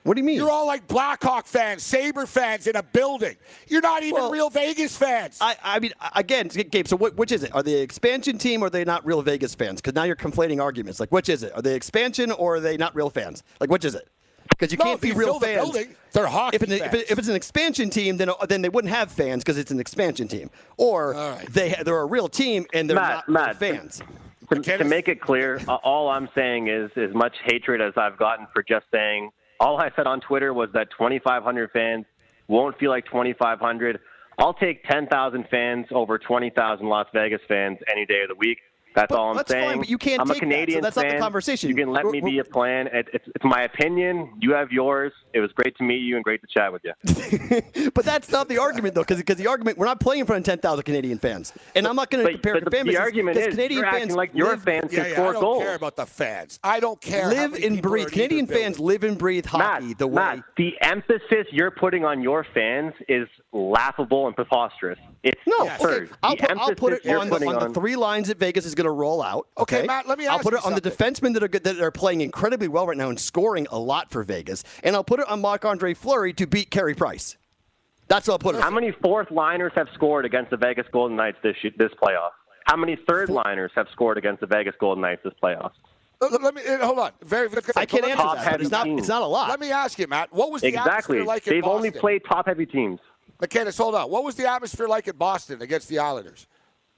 [0.04, 0.36] What do you mean?
[0.36, 3.36] You're all like Blackhawk fans, Sabre fans in a building.
[3.66, 5.36] You're not even Well, real Vegas fans.
[5.40, 6.86] I, I mean, again, Gabe.
[6.86, 7.54] So, what, which is it?
[7.54, 9.80] Are they expansion team or are they not real Vegas fans?
[9.82, 10.98] Because now you're conflating arguments.
[11.00, 11.52] Like, which is it?
[11.54, 13.42] Are they expansion or are they not real fans?
[13.60, 14.08] Like, which is it?
[14.48, 15.56] Because you No, can't if be you real fill the fans.
[15.62, 18.68] building, they're hockey if, it- if, it- if it's an expansion team, then then they
[18.70, 20.48] wouldn't have fans because it's an expansion team.
[20.78, 21.46] Or All right.
[21.52, 24.02] they they're a real team and they're Matt, not real Matt, fans.
[24.50, 28.46] To, to make it clear, all I'm saying is as much hatred as I've gotten
[28.54, 29.30] for just saying.
[29.60, 32.06] All I said on Twitter was that 2,500 fans
[32.46, 33.98] won't feel like 2,500.
[34.38, 38.58] I'll take 10,000 fans over 20,000 Las Vegas fans any day of the week.
[38.98, 39.78] That's But all I'm that's fine, saying.
[39.78, 41.68] but you can't I'm take a that, so Canadian that's not the conversation.
[41.70, 42.88] You can let me be a plan.
[42.88, 44.32] It, it's, it's my opinion.
[44.40, 45.12] You have yours.
[45.32, 46.92] It was great to meet you and great to chat with you.
[47.94, 50.52] But that's not the argument, though, because the argument we're not playing in front of
[50.52, 52.92] 10,000 Canadian fans, and I'm not going to compare but it the, to fan the
[52.92, 55.16] bases, argument 'cause is Canadian you're fans acting like your live, fans yeah, can yeah,
[55.16, 55.62] score I don't goals.
[55.62, 56.58] care about the fans.
[56.64, 57.28] I don't care.
[57.28, 58.08] live many and breathe.
[58.10, 58.64] Canadian either building.
[58.66, 60.14] fans live and breathe hockey Matt, the way.
[60.14, 64.98] Matt, the emphasis you're putting on your fans is laughable and preposterous.
[65.24, 66.04] It's No, absurd.
[66.04, 66.12] okay.
[66.22, 68.28] I'll the put, I'll put emphasis it you're on the, putting on the three lines
[68.28, 69.46] that Vegas is going to roll out.
[69.58, 71.30] Okay, Okay, Matt, let me I'll put you it on the something.
[71.30, 74.10] defensemen that are good, that are playing incredibly well right now and scoring a lot
[74.10, 77.36] for Vegas, and I'll put it on Marc Andre Fleury to beat Carey Price.
[78.08, 78.62] That's what I'll put it.
[78.62, 82.30] How many fourth liners have scored against the Vegas Golden Knights this this playoff?
[82.64, 85.72] How many third liners have scored against the Vegas Golden Knights this playoff?
[86.20, 87.12] Let, let me uh, hold on.
[87.22, 88.60] Very, very I can't answer that.
[88.60, 88.86] It's not.
[88.86, 89.48] heavy It's not a lot.
[89.50, 90.32] Let me ask you, Matt.
[90.32, 91.18] What was the Exactly.
[91.18, 91.76] atmosphere like in They've Boston?
[91.76, 92.98] only played top heavy teams.
[93.40, 94.10] McKenna, hold on.
[94.10, 96.46] What was the atmosphere like in Boston against the Islanders?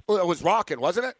[0.09, 1.17] Well, it was rocking, wasn't it?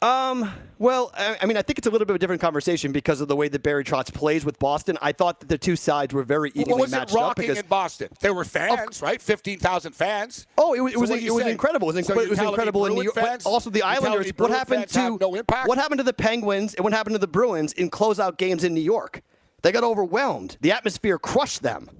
[0.00, 0.52] Um.
[0.80, 3.20] Well, I, I mean, I think it's a little bit of a different conversation because
[3.20, 4.96] of the way that Barry Trotz plays with Boston.
[5.02, 7.42] I thought that the two sides were very evenly What was it matched up rocking
[7.42, 8.08] because in Boston?
[8.20, 9.20] There were fans, right?
[9.20, 10.46] Fifteen thousand fans.
[10.56, 11.90] Oh, it was, it was, it was incredible.
[11.90, 13.16] It was, So inc- it was incredible in New York.
[13.16, 14.30] fans- also, the Islanders.
[14.36, 17.72] What happened to no what happened to the Penguins and what happened to the Bruins
[17.72, 19.22] in closeout games in New York?
[19.62, 20.58] They got overwhelmed.
[20.60, 21.90] The atmosphere crushed them.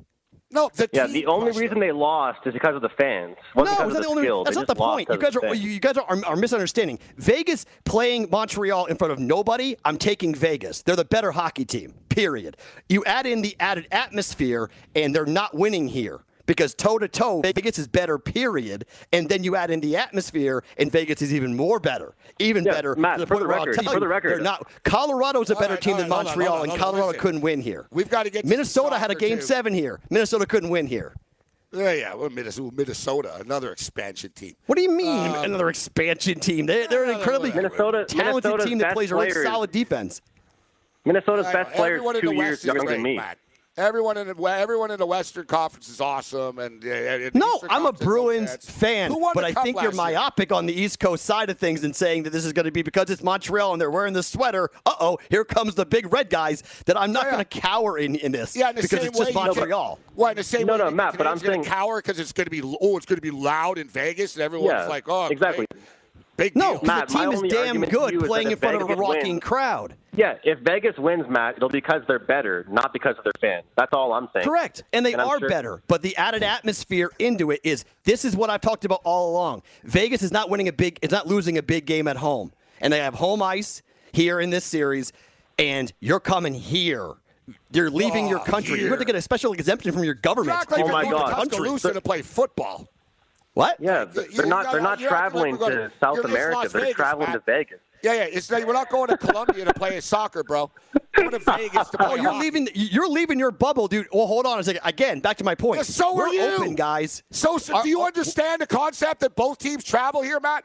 [0.51, 1.81] No, the Yeah, the only reason them.
[1.81, 3.37] they lost is because of the fans.
[3.55, 4.23] Wasn't no, because of the the only.
[4.23, 4.45] skill.
[4.45, 5.09] That's They not the point.
[5.11, 5.61] You guys are fans.
[5.61, 6.99] you guys are, are, are misunderstanding.
[7.19, 9.77] Vegas playing Montreal in front of nobody.
[9.85, 10.83] I'm taking Vegas.
[10.83, 11.95] They're the better hockey team.
[12.09, 12.57] Period.
[12.89, 16.21] You add in the added atmosphere, and they're not winning here.
[16.49, 18.87] Because toe to toe, Vegas is better, period.
[19.13, 22.15] And then you add in the atmosphere, and Vegas is even more better.
[22.39, 22.95] Even Yeah, better.
[22.97, 24.67] Matt, to the for point the record- tell for the record- they're not.
[24.83, 27.07] Colorado's a better right, team all than right, hold on, Montreal, hold on, and Colorado
[27.09, 27.21] listen.
[27.21, 27.87] couldn't win here.
[27.93, 29.43] We've got to get to Minnesota had a game too.
[29.45, 30.01] seven here.
[30.09, 31.13] Minnesota couldn't win here.
[31.71, 32.15] Yeah, yeah.
[32.15, 34.55] Well, Minnesota, Minnesota, another expansion team.
[34.65, 35.07] What do you mean,
[35.37, 36.65] um, another expansion team?
[36.65, 40.23] They, they're an incredibly Minnesota- talented Minnesota's team that best plays a really solid defense.
[41.05, 43.17] Minnesota's best player Everyone is in two the years West younger than me.
[43.17, 43.37] Matt.
[43.79, 47.93] Everyone in the everyone in the Western Conference is awesome, and No, Eastern I'm a
[47.93, 50.19] Conference, no Bruins fan, but I think you're last year?
[50.19, 52.73] myopic on the East Coast side of things and saying that this is going to
[52.73, 54.69] be because it's Montreal and they're wearing the sweater.
[54.85, 56.65] Uh oh, here comes the big red guys.
[56.87, 57.33] That I'm not Yeah, yeah.
[57.37, 59.49] going to cower in, in this Yeah, in the because same it's just way you
[59.49, 60.01] can- Montreal.
[60.17, 62.19] Well, in the same No, way, no, you Matt, but I'm gonna saying- cower because
[62.19, 64.87] it's going to be oh, it's going to be loud in Vegas, and everyone's Yeah,
[64.89, 65.67] like, oh, exactly.
[65.71, 65.83] great.
[66.39, 66.79] Big No, deal.
[66.79, 68.77] 'cause Matt, the my team is only damn argument good is playing in if front
[68.81, 69.95] of a rocking wins- crowd.
[70.17, 73.65] Yeah, if Vegas wins, Matt, it'll be because they're better, not because of their fans.
[73.77, 74.47] That's all I'm saying.
[74.47, 74.83] Correct.
[74.93, 75.83] And they And are sure- better.
[75.87, 79.63] But the added atmosphere into it is this is what I've talked about all along.
[79.85, 82.53] Vegas is not winning a big it's not losing a big game at home.
[82.81, 85.13] And they have home ice here in this series,
[85.59, 87.13] and you're coming here.
[87.73, 88.79] You're leaving your Oh, country.
[88.81, 90.57] You have to get a special exemption from your government.
[90.59, 91.45] act like Oh my going to God.
[91.51, 92.89] Tuscaloosa to play football.
[93.59, 93.81] What?
[93.81, 94.67] Yeah, they're you not.
[94.67, 96.57] got- They're not you're like traveling gonna- to South you're- America.
[96.59, 97.45] Las They're Vegas, traveling Matt.
[97.45, 97.81] to Vegas.
[98.05, 98.23] Yeah, yeah.
[98.31, 100.71] It's not, we're not going to Colombia to play soccer, bro.
[101.17, 102.39] We're going to Vegas to play Oh, you're hockey.
[102.45, 102.69] leaving.
[102.73, 104.07] You're leaving your bubble, dude.
[104.13, 104.83] Well, hold on a second.
[104.85, 105.79] Again, back to my point.
[105.79, 106.43] Yeah, so We're are you.
[106.43, 107.25] open, guys.
[107.33, 110.65] So, so Are- do you understand the concept that both teams travel here, Matt?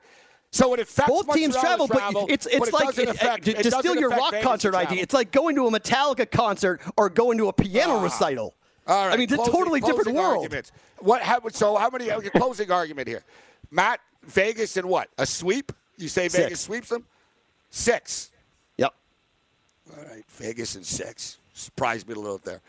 [0.52, 3.10] So it affects Both teams Montreal travel, but it's it's but it like doesn't it-
[3.16, 5.02] affect, to, it to steal your rock Vegas concert to idea.
[5.02, 8.04] It's like going to a Metallica concert or going to a piano ah.
[8.04, 8.54] recital.
[8.88, 9.14] All right.
[9.14, 10.44] I mean, it's a totally different closing world.
[10.44, 10.72] Arguments.
[11.00, 11.22] What?
[11.22, 12.12] How, so how many?
[12.12, 13.24] Okay, closing argument here.
[13.72, 15.10] Matt, Vegas and what?
[15.18, 15.72] A sweep?
[15.98, 16.44] You say Six.
[16.44, 17.06] Vegas sweeps them?
[17.70, 18.32] Six.
[18.78, 18.94] Yep.
[19.98, 21.38] All right, Vegas and six.
[21.54, 22.62] Surprised me a little there.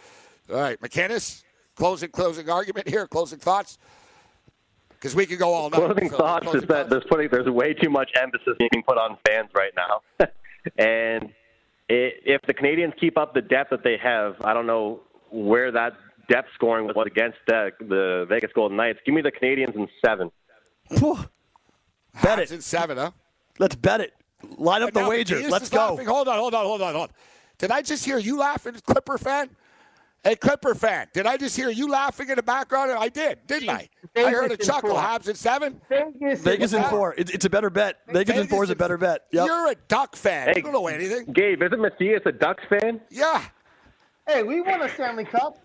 [0.51, 1.43] All right, McKinnis,
[1.75, 3.79] closing closing argument here, closing thoughts.
[4.91, 5.77] Because we could go all night.
[5.81, 6.91] Closing So, thoughts closing is that thoughts.
[6.91, 10.01] there's putting there's way too much emphasis being put on fans right now,
[10.79, 11.25] and
[11.91, 15.01] i if the Canadiens keep up the depth that they have, I don't know
[15.31, 15.95] where that
[16.29, 18.99] depth scoring was against uh, the Vegas Golden Knights.
[19.05, 20.31] Give me the Canadiens in seven.
[20.99, 21.19] Whew.
[22.23, 22.53] Bet Habs it.
[22.53, 23.11] in seven, huh?
[23.59, 24.13] Let's bet it.
[24.59, 25.37] Line up the Now, wager.
[25.37, 25.91] McKinnis Let's go.
[25.91, 26.07] laughing.
[26.07, 27.15] Hold on, hold on, hold on, hold on.
[27.59, 29.51] Did I just hear you laughing, Clipper fan?
[30.23, 32.91] Hey, Clipper fan, did I just hear you laughing in the background?
[32.93, 33.91] I did, didn't I?
[34.17, 34.91] I heard a chuckle.
[34.91, 34.99] four.
[34.99, 35.81] Habs in seven.
[35.91, 37.15] Vegas, Vegas in four.
[37.19, 37.99] It's, it's a better bet.
[38.09, 39.27] Vegas, in four is a better bet.
[39.33, 39.47] Yep.
[39.47, 40.49] You're a Duck fan.
[40.49, 40.55] Hey.
[40.57, 41.31] you don't know anything.
[41.33, 43.03] Gabe, isn't Matthias a Ducks fan?
[43.11, 43.45] Yeah.
[44.27, 45.59] Hey, we won a Stanley Cup.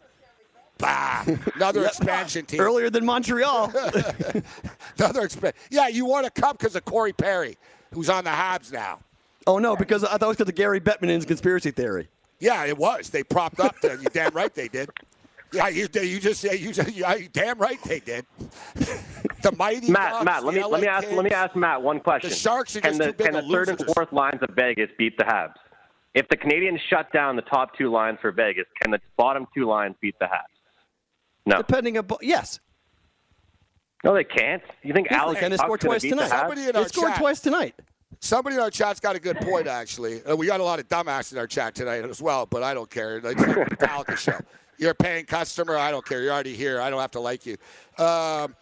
[0.79, 1.25] Bah.
[1.55, 2.59] Another expansion team.
[2.61, 3.71] Earlier than Montreal.
[4.97, 5.59] Another expansion.
[5.69, 7.57] Yeah, you won a cup because of Corey Perry,
[7.93, 8.99] who's on the Habs now.
[9.45, 12.07] oh no, because I thought it was because of Gary Bettman's conspiracy theory.
[12.39, 13.09] Yeah, it was.
[13.09, 13.79] They propped up.
[13.81, 14.89] The, you damn right they did.
[15.51, 18.25] Yeah, you, you just say you, just- yeah, you damn right they did.
[19.41, 21.55] the mighty Matt, Ducks, Matt, let me the let me LA ask let me ask
[21.55, 22.29] Matt one question.
[22.29, 24.39] The Sharks are can just the too big can of the third and fourth lines
[24.41, 25.55] of Vegas beat the Habs?
[26.13, 29.65] If the Canadiens shut down the top two lines for Vegas, can the bottom two
[29.67, 30.45] lines beat the Habs?
[31.49, 32.59] No, Depending upon yes,
[34.03, 34.61] no, they can't.
[34.83, 35.49] You think yes Alex can.
[35.51, 36.29] They Tuch's scored gonna twice tonight.
[36.29, 37.19] Somebody in They our scored chat.
[37.19, 37.75] twice tonight.
[38.21, 40.23] Somebody in our chat's got a good point, actually.
[40.23, 42.73] Uh, we got a lot of dumbasses in our chat tonight as well, but I
[42.73, 43.17] don't care.
[43.17, 44.37] It's like the Metallica show.
[44.77, 45.75] You're a paying customer.
[45.75, 46.21] I don't care.
[46.21, 46.81] You're already here.
[46.81, 47.57] I don't have to like you.
[47.97, 48.55] Um,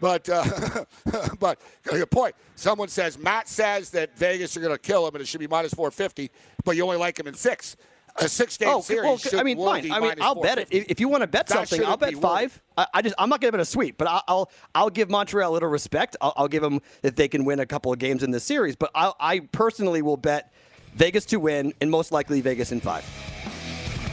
[0.00, 0.84] but uh,
[1.40, 2.34] but good point.
[2.56, 5.46] Someone says Matt says that Vegas are going to kill him and it should be
[5.48, 6.30] minus 450,
[6.64, 7.76] but you only like him in six.
[8.16, 9.02] A six-game Oh, series.
[9.02, 9.90] well, should I mean, fine.
[9.90, 10.68] I mean, I'll bet it.
[10.70, 12.62] If, if you want to bet That something, I'll bet five.
[12.78, 15.50] I, I just, I'm not giving it a sweep, but I'll, I'll, I'll give Montreal
[15.50, 16.16] a little respect.
[16.20, 18.76] I'll, I'll give them that they can win a couple of games in this series.
[18.76, 20.52] But I, I personally will bet
[20.94, 23.04] Vegas to win, and most likely Vegas in five.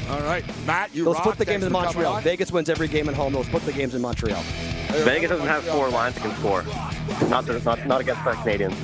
[0.10, 1.22] All right, Matt, you They'll rock.
[1.22, 2.22] split the games Thanks in Montreal.
[2.22, 3.34] Vegas wins every game at home.
[3.34, 4.42] They'll split the games in Montreal.
[4.90, 6.64] Vegas doesn't have four lines against four.
[7.30, 8.76] Not the, not not against the Canadiens.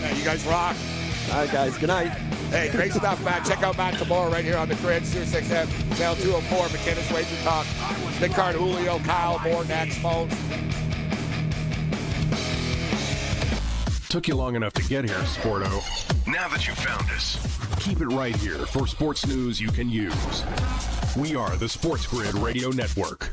[0.00, 0.76] Yeah, you guys rock.
[1.30, 1.78] All right, guys.
[1.78, 2.10] Good night.
[2.52, 3.46] Hey, great stuff, Matt.
[3.46, 8.20] Check out Matt tomorrow right here on the grid, Sirius XM, channel 204, McKinnis WagerTalk.
[8.20, 10.34] Big card, Julio, Kyle, more next phones.
[14.10, 15.80] Took you long enough to get here, Sporto.
[16.26, 17.38] Now that you've found us,
[17.80, 20.44] keep it right here for sports news you can use.
[21.16, 23.32] We are the Sports Grid Radio Network.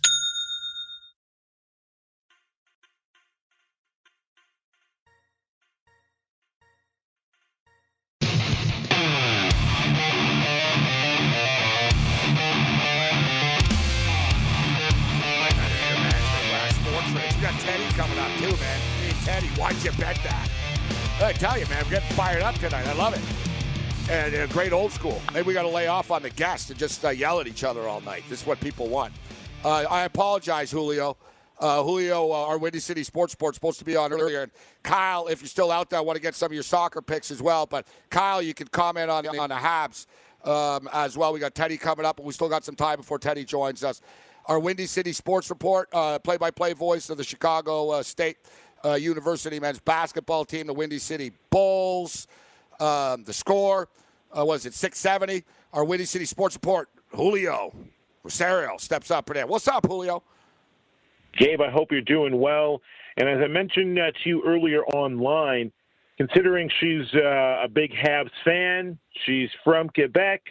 [17.93, 18.79] Coming up too, man.
[19.01, 20.49] Hey, Teddy, why'd you bet that?
[21.21, 22.87] I tell you, man, we're getting fired up tonight.
[22.87, 24.11] I love it.
[24.11, 25.21] And uh, great old school.
[25.33, 27.63] Maybe we got to lay off on the guests and just uh, yell at each
[27.63, 28.23] other all night.
[28.29, 29.13] This is what people want.
[29.63, 31.17] Uh, I apologize, Julio.
[31.59, 34.43] Uh, Julio, uh, our Windy City Sports Report, supposed to be on earlier.
[34.43, 37.01] And Kyle, if you're still out there, I want to get some of your soccer
[37.01, 37.67] picks as well.
[37.67, 40.07] But Kyle, you can comment on on the Habs
[40.43, 41.33] um, as well.
[41.33, 44.01] We got Teddy coming up, and we still got some time before Teddy joins us.
[44.47, 48.37] Our Windy City Sports Report, uh, play-by-play voice of the Chicago uh, State
[48.83, 52.27] uh, University men's basketball team, the Windy City Bulls.
[52.79, 53.87] Um, the score
[54.37, 55.45] uh, was it 670.
[55.73, 57.73] Our Windy City Sports Report, Julio
[58.23, 59.47] Rosario steps up for that.
[59.47, 60.23] What's up, Julio?
[61.37, 62.81] Gabe, I hope you're doing well.
[63.17, 65.71] And as I mentioned uh, to you earlier online,
[66.17, 70.41] considering she's uh, a big Habs fan, she's from Quebec.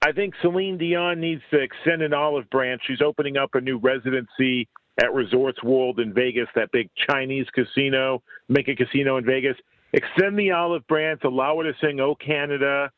[0.00, 2.82] I think Celine Dion needs to extend an olive branch.
[2.86, 4.68] She's opening up a new residency
[5.00, 9.56] at Resorts World in Vegas, that big Chinese casino, make a casino in Vegas.
[9.92, 12.90] Extend the olive branch, allow her to sing "Oh Canada"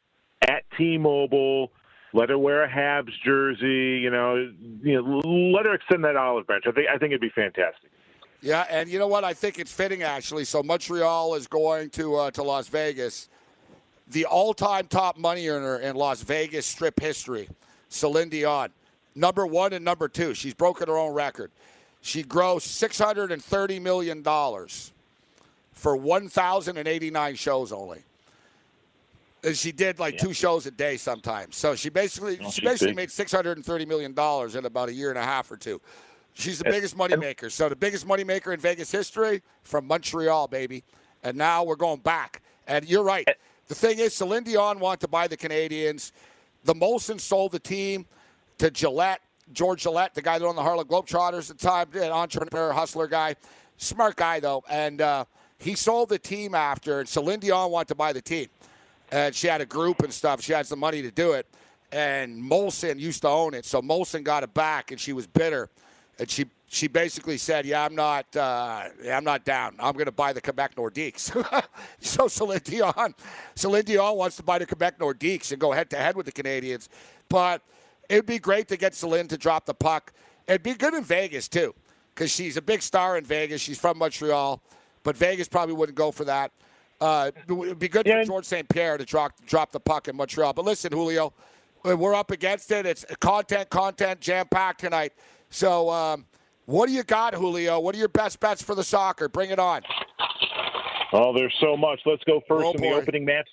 [0.47, 1.73] at T-Mobile.
[2.13, 4.01] Let her wear a Habs jersey.
[4.01, 5.21] You know, you know,
[5.55, 6.65] let her extend that olive branch.
[6.67, 7.91] I think I think it'd be fantastic.
[8.43, 9.25] Yeah, and you know what?
[9.25, 10.45] I think it's fitting actually.
[10.45, 13.29] So Montreal is going to uh, to Las Vegas.
[14.11, 17.49] The all-time top money earner in Las Vegas strip history,
[17.89, 18.71] Celine Dion,
[19.15, 20.35] number one and number two.
[20.35, 21.53] She's broken her own record.
[22.01, 24.25] She grossed $630 million
[25.73, 28.03] for 1,089 shows only.
[29.43, 30.21] And she did like yeah.
[30.21, 31.57] two shows a day sometimes.
[31.57, 32.97] So she basically well, she basically big.
[32.97, 34.11] made $630 million
[34.59, 35.81] in about a year and a half or two.
[36.35, 37.51] She's the biggest moneymaker.
[37.51, 40.85] So the biggest moneymaker in Vegas history from Montreal, baby.
[41.23, 42.43] And now we're going back.
[42.67, 43.29] And you're right.
[43.71, 46.11] The thing is, Celine Dion wanted to buy the Canadiens.
[46.65, 48.05] The Molson sold the team
[48.59, 49.19] to Gillett
[49.53, 53.07] George Gillett, the guy that owned the Harlem Globetrotters at the time, an entrepreneur, hustler
[53.07, 53.37] guy,
[53.77, 55.25] smart guy though, and uh,
[55.61, 56.99] he sold the team after.
[56.99, 58.49] And Celine Dion wanted to buy the team,
[59.13, 60.43] and she had a group and stuff.
[60.43, 61.47] She had some money to do it,
[61.93, 65.71] and Molson used to own it, so Molson got it back, and she was bitter,
[66.19, 69.75] and she she basically said, "Yeah, I'm not, uh, yeah, I'm not down.
[69.81, 71.35] I'm going to buy the Quebec Nordiques."
[72.01, 73.13] so Celine Dion,
[73.57, 76.33] Celine Dion wants to buy the Quebec Nordiques and go head to head with the
[76.33, 76.87] Canadiens.
[77.29, 77.63] but
[78.09, 80.13] it would be great to get Celine to drop the puck.
[80.47, 81.75] It'd be good in Vegas, too,
[82.15, 83.61] because she's a big star in Vegas.
[83.61, 84.63] She's from Montreal,
[85.03, 86.53] but Vegas probably wouldn't go for that.
[87.01, 88.21] Uh, it would be good yeah.
[88.21, 88.69] for George St.
[88.69, 90.53] Pierre to drop, drop the puck in Montreal.
[90.53, 91.33] But listen, Julio,
[91.83, 92.87] we're up against it.
[92.87, 95.13] It's content, content, jam packed tonight.
[95.51, 96.27] So, um,
[96.71, 97.81] what do you got, Julio?
[97.81, 99.29] What are your best bets for the soccer?
[99.29, 99.83] Bring it on.
[101.13, 102.01] Oh, there's so much.
[102.07, 103.49] Let's go first oh, in the opening match.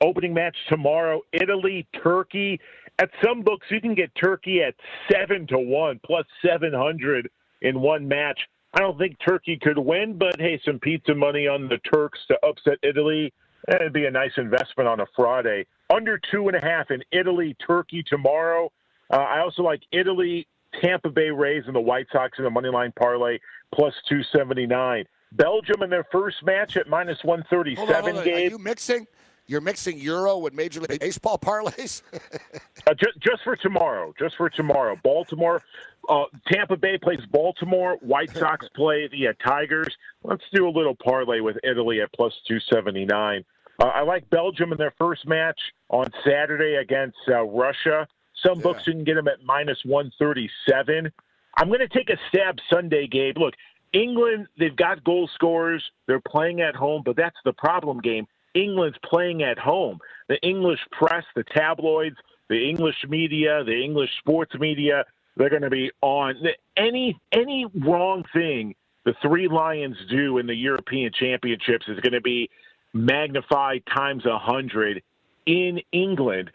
[0.00, 2.60] Opening match tomorrow, Italy, Turkey.
[2.98, 4.74] At some books, you can get Turkey at
[5.10, 7.28] seven to one, plus seven hundred
[7.62, 8.38] in one match.
[8.74, 12.46] I don't think Turkey could win, but hey, some pizza money on the Turks to
[12.46, 13.32] upset Italy.
[13.66, 15.66] That'd be a nice investment on a Friday.
[15.92, 18.72] Under two and a half in Italy, Turkey tomorrow.
[19.10, 20.46] Uh, I also like Italy,
[20.80, 23.38] Tampa Bay Rays, and the White Sox in the money line parlay
[23.74, 25.04] plus two seventy nine.
[25.32, 28.16] Belgium in their first match at minus one thirty seven.
[28.16, 29.06] Are you mixing?
[29.46, 32.02] You're mixing Euro with Major League Baseball parlays?
[32.86, 34.14] uh, just, just for tomorrow.
[34.18, 34.96] Just for tomorrow.
[35.02, 35.60] Baltimore,
[36.08, 37.98] uh, Tampa Bay plays Baltimore.
[38.00, 39.94] White Sox play the uh, Tigers.
[40.22, 43.44] Let's do a little parlay with Italy at plus 279.
[43.80, 45.58] Uh, I like Belgium in their first match
[45.88, 48.06] on Saturday against uh, Russia.
[48.44, 48.62] Some yeah.
[48.62, 51.12] books you can get them at minus 137.
[51.56, 53.38] I'm going to take a stab Sunday, Gabe.
[53.38, 53.54] Look,
[53.92, 55.84] England, they've got goal scorers.
[56.06, 58.26] They're playing at home, but that's the problem game.
[58.54, 59.98] England's playing at home.
[60.28, 62.16] The English press, the tabloids,
[62.48, 65.04] the English media, the English sports media,
[65.36, 66.34] they're going to be on
[66.76, 68.74] any any wrong thing
[69.04, 72.50] the three Lions do in the European Championships is going to be
[72.92, 75.02] magnified times a hundred
[75.46, 76.50] in England.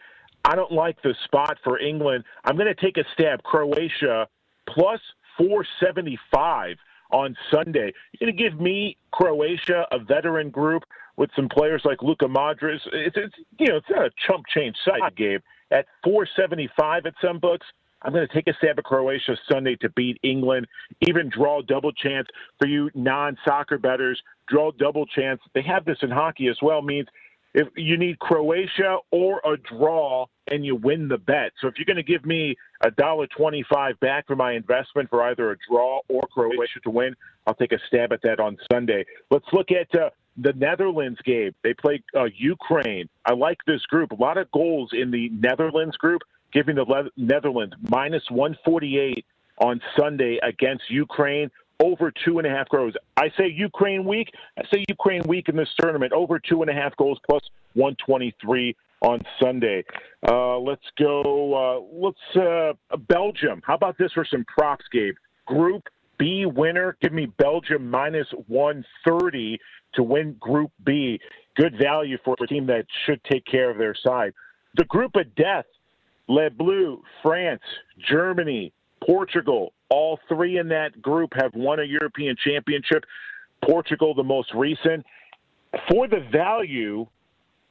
[0.48, 2.24] I don't like the spot for England.
[2.42, 3.42] I'm going to take a stab.
[3.42, 4.26] Croatia
[4.66, 4.98] plus
[5.36, 6.76] 475
[7.12, 7.92] on Sunday.
[8.12, 10.84] You're going to give me Croatia, a veteran group
[11.18, 12.78] with some players like Luka Modric.
[12.92, 15.42] It's, it's you know it's not a chump change site, Gabe.
[15.70, 17.66] At 475 at some books,
[18.00, 20.66] I'm going to take a stab at Croatia Sunday to beat England.
[21.06, 22.26] Even draw double chance
[22.58, 24.18] for you non-soccer betters.
[24.48, 25.42] Draw double chance.
[25.54, 26.80] They have this in hockey as well.
[26.80, 27.08] Means
[27.54, 31.52] if you need Croatia or a draw and you win the bet.
[31.60, 35.22] So if you're going to give me a dollar twenty-five back for my investment for
[35.22, 37.14] either a draw or Croatia to win,
[37.46, 39.04] I'll take a stab at that on Sunday.
[39.30, 41.54] Let's look at uh, the Netherlands game.
[41.62, 43.08] They play uh, Ukraine.
[43.24, 44.12] I like this group.
[44.12, 46.22] A lot of goals in the Netherlands group,
[46.52, 49.24] giving the Le- Netherlands minus 148
[49.58, 51.50] on Sunday against Ukraine.
[51.80, 52.94] Over two and a half goals.
[53.16, 54.32] I say Ukraine week.
[54.58, 57.42] I say Ukraine week in this tournament over two and a half goals plus
[57.74, 59.84] 123 on Sunday.
[60.26, 61.54] Uh, let's go.
[61.54, 63.62] Uh, let's uh, Belgium.
[63.64, 65.14] How about this for some props, Gabe?
[65.46, 65.84] Group
[66.18, 66.96] B winner.
[67.00, 69.58] Give me Belgium minus 130
[69.94, 71.20] to win Group B.
[71.56, 74.32] Good value for a team that should take care of their side.
[74.76, 75.66] The group of death:
[76.28, 77.62] Le Bleu, France,
[78.08, 78.72] Germany,
[79.08, 79.72] Portugal.
[79.88, 83.04] All three in that group have won a European championship.
[83.64, 85.04] Portugal, the most recent.
[85.90, 87.06] For the value,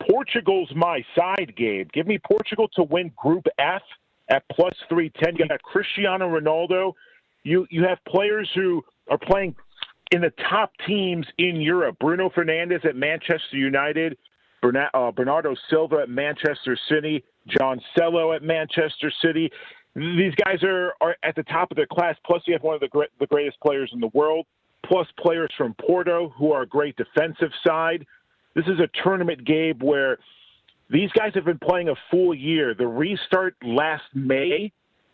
[0.10, 1.90] Portugal's my side, Gabe.
[1.92, 3.82] Give me Portugal to win Group F
[4.30, 5.36] at plus 310.
[5.38, 6.94] You got Cristiano Ronaldo.
[7.44, 9.56] You, you have players who are playing
[10.12, 11.98] in the top teams in Europe.
[12.00, 14.18] Bruno Fernandes at Manchester United,
[14.64, 19.52] uh, Bernardo Silva at Manchester City, John Cello at Manchester City.
[19.98, 22.16] These guys are, are at the top of their class.
[22.24, 24.46] Plus, you have one of the, great, the greatest players in the world.
[24.86, 28.06] Plus, players from Porto who are a great defensive side.
[28.54, 30.20] This is a tournament, Gabe, where
[30.90, 32.76] these guys have been playing a full year.
[32.76, 34.72] The restart last May,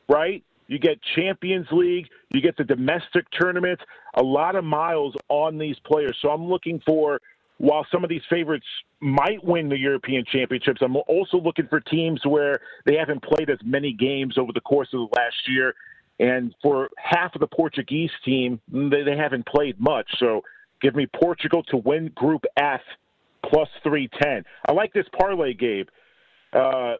[0.10, 0.44] right?
[0.68, 3.80] You get Champions League, you get the domestic tournament,
[4.16, 6.18] a lot of miles on these players.
[6.22, 7.22] So I'm looking for,
[7.64, 8.66] while some of these favorites
[9.00, 13.58] might win the European Championships, I'm also looking for teams where they haven't played as
[13.64, 15.74] many games over the course of the last year.
[16.20, 20.08] And for half of the Portuguese team, they, they haven't played much.
[20.20, 20.42] So
[20.82, 22.82] give me Portugal to win Group F
[23.46, 24.44] plus 310.
[24.68, 25.88] I like this parlay, Gabe
[26.54, 26.96] uh,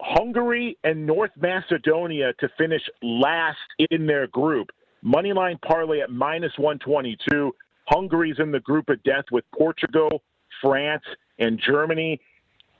[0.00, 3.58] Hungary and North Macedonia to finish last
[3.90, 4.70] in their group.
[5.04, 7.54] Moneyline parlay at minus 122.
[7.86, 10.22] Hungary's in the group of death with Portugal,
[10.60, 11.04] France,
[11.38, 12.20] and Germany.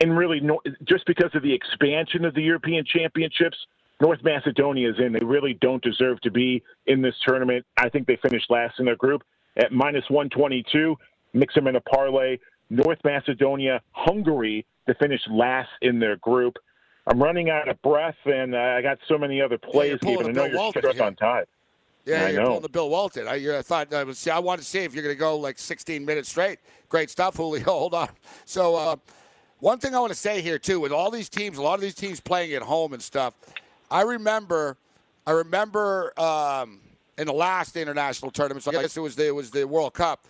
[0.01, 0.41] And really,
[0.85, 3.57] just because of the expansion of the European Championships,
[4.01, 5.13] North Macedonia is in.
[5.13, 7.65] They really don't deserve to be in this tournament.
[7.77, 9.23] I think they finished last in their group
[9.57, 10.97] at minus 122.
[11.33, 12.39] Mix them in a parlay.
[12.71, 16.57] North Macedonia, Hungary to finish last in their group.
[17.07, 19.99] I'm running out of breath, and I got so many other plays.
[20.03, 21.45] Yeah, even I know you're stressed on time.
[22.05, 22.49] Yeah, I you're know.
[22.49, 23.27] pulling the Bill Walton.
[23.27, 24.19] I, I thought I was.
[24.19, 26.59] See, I wanted to see if you're going to go like 16 minutes straight.
[26.89, 27.65] Great stuff, Julio.
[27.65, 28.09] Hold on.
[28.45, 28.97] So, uh,
[29.61, 31.81] one thing I want to say here too, with all these teams, a lot of
[31.81, 33.35] these teams playing at home and stuff.
[33.91, 34.77] I remember,
[35.27, 36.81] I remember um,
[37.17, 38.65] in the last international tournament.
[38.65, 40.27] So I guess it was the, it was the World Cup.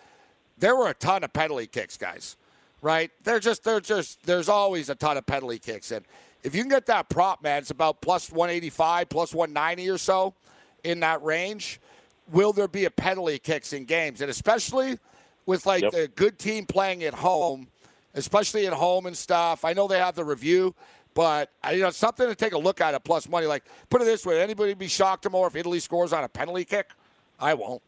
[0.59, 2.37] There were a ton of penalty kicks, guys
[2.83, 3.11] right?
[3.23, 6.05] They're just they're just there's always a ton of penalty kicks and
[6.45, 10.35] if you can get that prop, man, it's about plus 185, plus 190 or so
[10.85, 11.81] in that range.
[12.31, 14.21] Will there be a penalty kicks in games?
[14.21, 14.99] And especially
[15.47, 15.95] with like yep.
[15.95, 17.69] a good team playing at home,
[18.15, 19.65] especially at home and stuff.
[19.65, 20.75] I know they have the review,
[21.13, 23.47] but uh, you know something to take a look at at plus money.
[23.47, 26.65] Like put it this way: anybody be shocked tomorrow if Italy scores on a penalty
[26.65, 26.91] kick?
[27.39, 27.83] I won't.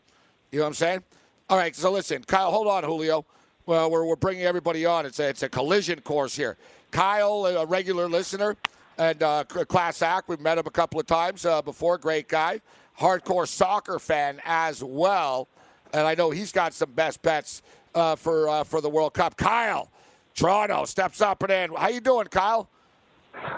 [0.51, 1.03] You know what I'm saying?
[1.49, 1.75] All right.
[1.75, 3.25] So listen, Kyle, hold on, Julio.
[3.65, 5.07] Well, we're, we're bringing everybody on.
[5.07, 6.57] It's a, it's a collision course here.
[6.93, 8.57] Kyle, a regular listener
[8.97, 10.29] and uh, class act.
[10.29, 11.99] We've met him a couple of times uh, before.
[11.99, 12.61] Great guy.
[12.99, 15.49] Hardcore soccer fan as well.
[15.93, 17.63] And I know he's got some best bets
[17.95, 19.37] uh, for uh, for the World Cup.
[19.37, 19.91] Kyle,
[20.35, 21.75] Toronto steps up and in.
[21.75, 22.69] How you doing, Kyle?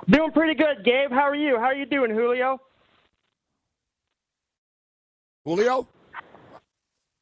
[0.08, 1.10] Doing pretty good, Gabe.
[1.10, 1.56] How are you?
[1.56, 2.60] How are you doing, Julio?
[5.44, 5.88] Julio?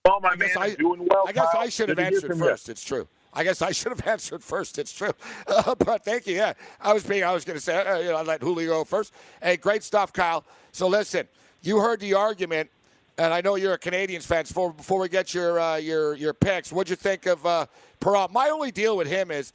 [0.04, 1.24] Well, my I man I, doing well.
[1.26, 1.60] I guess Kyle.
[1.60, 2.68] I should have answered first.
[2.68, 3.08] It's true.
[3.32, 4.78] I guess I should have answered first.
[4.78, 5.12] It's true.
[5.48, 6.34] Uh, but thank you.
[6.34, 7.22] Yeah, I was being.
[7.22, 7.76] I was going to say.
[7.76, 9.12] Uh, you know, I let Julio go first.
[9.40, 10.44] Hey, great stuff, Kyle.
[10.72, 11.28] So listen,
[11.66, 12.70] you heard the argument,
[13.18, 14.44] and I know you're a Canadiens fan.
[14.44, 17.66] Before before we get your uh, your your picks, what'd you think of uh,
[18.00, 18.32] Peralta?
[18.32, 19.52] My only deal with him is.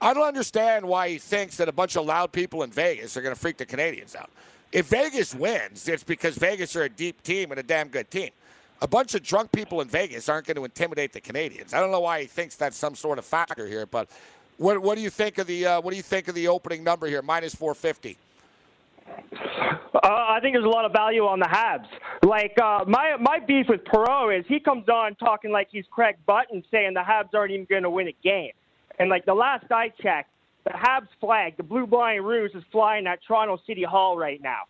[0.00, 3.22] I don't understand why he thinks that a bunch of loud people in Vegas are
[3.22, 4.30] going to freak the Canadiens out.
[4.72, 8.30] If Vegas wins, it's because Vegas are a deep team and a damn good team
[8.82, 11.72] a bunch of drunk people in Vegas aren't going to intimidate the Canadiens.
[11.72, 14.10] I don't know why he thinks that's some sort of factor here, but
[14.58, 16.82] what, what do you think of the uh, what do you think of the opening
[16.82, 18.18] number here, minus 450?
[19.94, 21.86] Uh, I think there's a lot of value on the Habs.
[22.22, 26.16] Like uh, my my beef with Perot is he comes on talking like he's Craig
[26.26, 28.52] Button, saying the Habs aren't even going to win a game.
[28.98, 30.30] And like the last I checked,
[30.64, 34.62] the Habs flag, the Bleu Blanc Rouge, is flying at Toronto City Hall right now.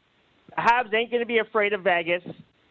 [0.51, 2.23] The Habs ain't going to be afraid of Vegas.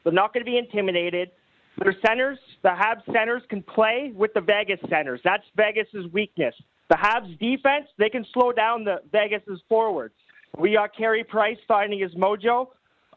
[0.04, 1.32] They're not going to be intimidated.
[1.78, 5.20] Their centers, the Habs centers, can play with the Vegas centers.
[5.24, 6.54] That's Vegas's weakness.
[6.90, 10.14] The Habs defense, they can slow down the Vegas's forwards.
[10.58, 12.68] We got Carey Price finding his mojo.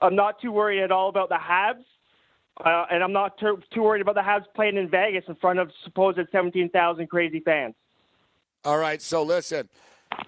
[0.00, 1.84] I'm not too worried at all about the Habs.
[2.64, 5.58] Uh, and I'm not too, too worried about the Habs playing in Vegas in front
[5.58, 7.74] of supposed 17,000 crazy fans.
[8.64, 9.68] All right, so listen,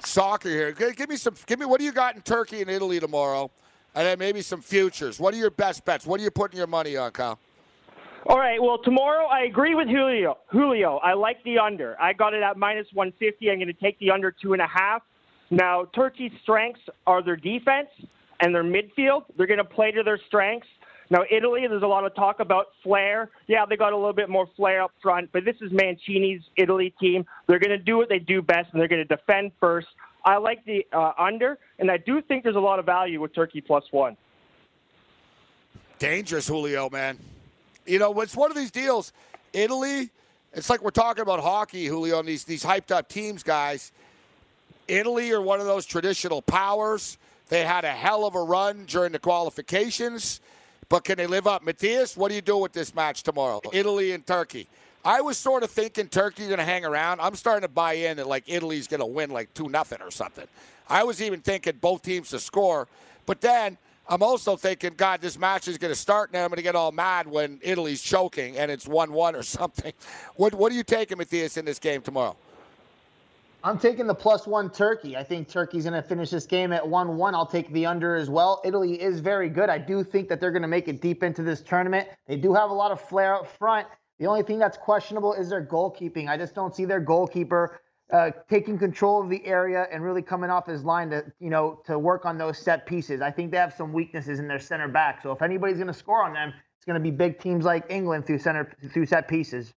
[0.01, 0.73] soccer here.
[0.73, 1.35] Give me some.
[1.47, 3.51] Give me what do you got in Turkey and Italy tomorrow?
[3.97, 5.19] and then maybe some futures.
[5.19, 6.07] What are your best bets?
[6.07, 7.39] What are you putting your money on, Kyle?
[8.27, 8.63] All right.
[8.63, 10.37] Well, tomorrow I agree with Julio.
[10.49, 11.99] Julio, I like the under.
[12.01, 13.51] I got it at minus 150.
[13.51, 15.03] I'm going to take the under two and a half.
[15.51, 17.89] Now, Turkey's strengths are their defense
[18.41, 19.25] and their midfield.
[19.37, 20.69] They're going to play to their strengths.
[21.09, 23.31] Now, Italy, there's a lot of talk about flair.
[23.47, 26.93] Yeah, they got a little bit more flair up front, but this is Mancini's Italy
[27.01, 27.25] team.
[27.47, 29.87] They're going to do what they do best, and they're going to defend first.
[30.25, 33.33] I like the uh, under, and I do think there's a lot of value with
[33.33, 34.17] Turkey plus one.
[36.01, 37.19] Dangerous, Julio, man.
[37.87, 39.13] You know, it's one of these deals.
[39.53, 40.11] Italy,
[40.53, 43.93] it's like we're talking about hockey, Julio, and these, these hyped up teams, guys.
[44.89, 47.19] Italy are one of those traditional powers.
[47.49, 50.41] They had a hell of a run during the qualifications,
[50.89, 51.63] but can they live up?
[51.63, 53.61] Matthias, what do you do with this match tomorrow?
[53.73, 54.69] Italy and Turkey.
[55.05, 57.21] I was sort of thinking Turkey's going to hang around.
[57.21, 60.11] I'm starting to buy in that like Italy's going to win like 2 nothing or
[60.11, 60.47] something.
[60.89, 62.89] I was even thinking both teams to score,
[63.25, 63.79] but then
[64.09, 66.43] I'm also thinking, God, this match is going to start now.
[66.43, 69.93] I'm going to get all mad when Italy's choking and it's 1 1 or something.
[70.35, 72.37] What, what are you taking, Matthias, in this game tomorrow?
[73.67, 75.17] I'm taking the plus one Turkey.
[75.17, 77.35] I think Turkey's going to finish this game at 1 1.
[77.35, 78.63] I'll take the under as well.
[78.65, 79.69] Italy is very good.
[79.69, 82.09] I do think that they're going to make it deep into this tournament.
[82.29, 83.89] They do have a lot of flair up front.
[84.21, 86.29] The only thing that's questionable is their goalkeeping.
[86.29, 87.81] I just don't see their goalkeeper
[88.13, 91.81] uh, taking control of the area and really coming off his line to you know
[91.87, 93.21] to work on those set pieces.
[93.21, 95.25] I think they have some weaknesses in their center back.
[95.25, 97.87] So if anybody's going to score on them, it's going to be big teams like
[97.89, 99.75] England through center through set pieces.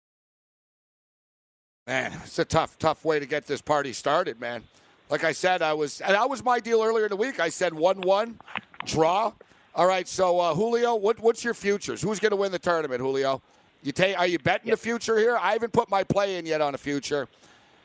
[1.89, 4.63] Man, it's a tough, tough way to get this party started, man.
[5.09, 7.41] Like I said, I was, and that was my deal earlier in the week.
[7.41, 8.39] I said one-one,
[8.85, 9.33] draw.
[9.75, 12.03] All right, so uh, Julio, what, what's your futures?
[12.03, 13.41] Who's going to win the tournament, Julio?
[13.83, 14.19] You take?
[14.19, 15.39] Are you betting the future here?
[15.41, 17.27] I haven't put my play in yet on a future.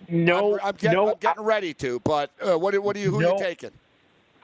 [0.09, 2.01] No, I'm, I'm, getting, no, I'm getting ready to.
[2.01, 3.09] But uh, what, what are you?
[3.09, 3.29] Who no.
[3.29, 3.71] are you taking?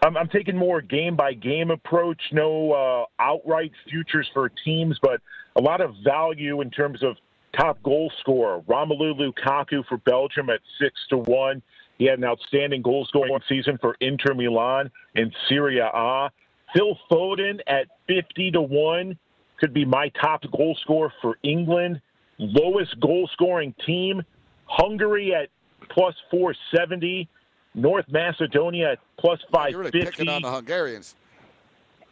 [0.04, 2.22] I'm, I'm taking more game by game approach.
[2.32, 5.20] No uh, outright futures for teams, but
[5.58, 7.18] a lot of value in terms of
[7.56, 8.62] top goal scorer.
[8.62, 11.62] Romelu Lukaku for Belgium at six to one.
[11.98, 16.32] He had an outstanding goal scoring season for Inter Milan and Serie A.
[16.74, 19.18] Phil Foden at 50 to 1
[19.60, 22.00] could be my top goal scorer for England.
[22.38, 24.22] Lowest goal scoring team,
[24.66, 25.50] Hungary at
[25.90, 27.28] plus 470.
[27.76, 29.72] North Macedonia at plus 550.
[29.72, 31.16] You're really picking on the Hungarians.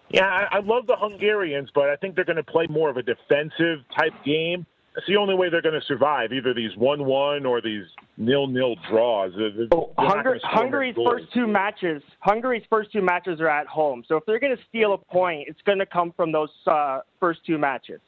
[0.10, 2.98] Yeah, I, I love the Hungarians, but I think they're going to play more of
[2.98, 4.66] a defensive type game.
[4.98, 6.34] That's the only way they're going to survive.
[6.34, 7.86] Either these one-one or these
[8.18, 9.32] nil-nil draws.
[9.38, 12.02] They're, they're oh, Hungary, Hungary's first two matches.
[12.20, 14.04] Hungary's first two matches are at home.
[14.08, 17.02] So if they're going to steal a point, it's going to come from those uh,
[17.20, 18.02] first two matches.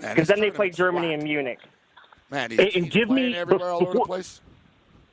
[0.00, 1.60] Because then they play Germany and Munich.
[2.32, 4.40] Man, and, and give me everywhere all over the place.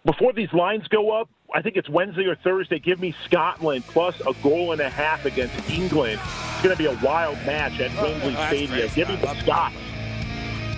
[0.06, 2.80] Before these lines go up, I think it's Wednesday or Thursday.
[2.80, 6.20] Give me Scotland plus a goal and a half against England.
[6.24, 8.90] It's going to be a wild match at Wembley oh, Stadium.
[8.96, 9.76] Give me the Scots.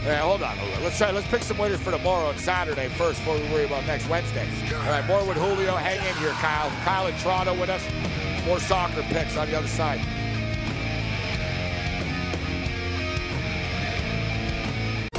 [0.05, 0.55] Yeah, hold on.
[0.83, 1.09] Let's try.
[1.09, 4.47] Let's pick some winners for tomorrow and Saturday first, before we worry about next Wednesday.
[4.71, 5.75] All right, more with Julio.
[5.75, 6.69] Hang in here, Kyle.
[6.83, 7.83] Kyle and Toronto with us.
[8.45, 9.99] More soccer picks on the other side.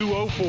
[0.00, 0.46] Two oh four.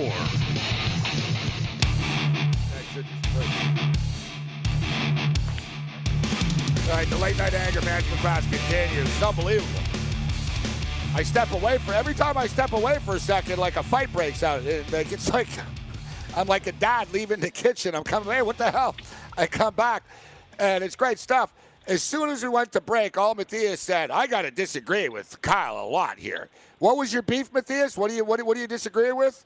[6.86, 9.08] All right, the late night anger management class continues.
[9.08, 9.82] It's unbelievable.
[11.16, 14.14] I step away for every time I step away for a second, like a fight
[14.14, 14.64] breaks out.
[14.66, 15.48] It, like, it's like
[16.38, 17.96] I'm like a dad leaving the kitchen.
[17.96, 18.32] I'm coming.
[18.32, 18.96] Hey, what the hell?
[19.36, 20.04] I come back,
[20.60, 21.52] and it's great stuff.
[21.88, 25.42] As soon as we went to break, all Matthias said, "I got to disagree with
[25.42, 27.98] Kyle a lot here." What was your beef, Matthias?
[27.98, 29.46] What do you what do, what do you disagree with?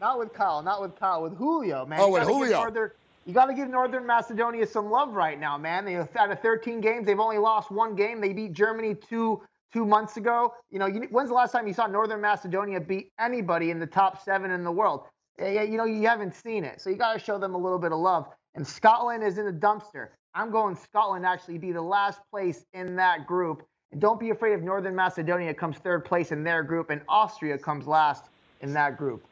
[0.00, 2.00] Not with Kyle, not with Kyle, with Julio, man.
[2.00, 2.62] Oh, You with Julio.
[2.62, 2.94] Further,
[3.24, 5.84] you got to give Northern Macedonia some love right now, man.
[5.84, 8.20] They out of 13 games, they've only lost one game.
[8.20, 9.42] They beat Germany two
[9.72, 10.54] two months ago.
[10.70, 13.86] You know, you, when's the last time you saw Northern Macedonia beat anybody in the
[13.86, 15.02] top seven in the world?
[15.38, 17.92] You know, you haven't seen it, so you got to show them a little bit
[17.92, 18.28] of love.
[18.54, 20.08] And Scotland is in the dumpster.
[20.34, 23.62] I'm going Scotland actually be the last place in that group.
[23.92, 27.56] And don't be afraid if Northern Macedonia comes third place in their group and Austria
[27.58, 28.24] comes last
[28.62, 29.24] in that group.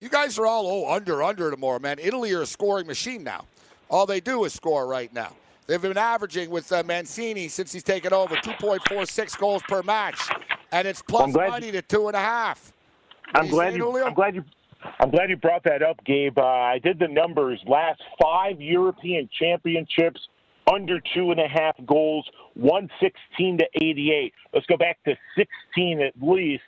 [0.00, 1.98] You guys are all oh under under tomorrow, man.
[2.00, 3.44] Italy are a scoring machine now.
[3.88, 5.32] All they do is score right now.
[5.66, 10.18] They've been averaging with uh, Mancini since he's taken over 2.46 goals per match,
[10.72, 12.72] and it's plus money you, to two and a half.
[13.32, 14.04] I'm glad you.
[14.04, 14.44] I'm glad you.
[14.98, 16.36] I'm glad you brought that up, Gabe.
[16.36, 17.62] Uh, I did the numbers.
[17.68, 20.20] Last five European championships,
[20.70, 24.34] under two and a half goals, 116 to 88.
[24.52, 26.62] Let's go back to 16 at least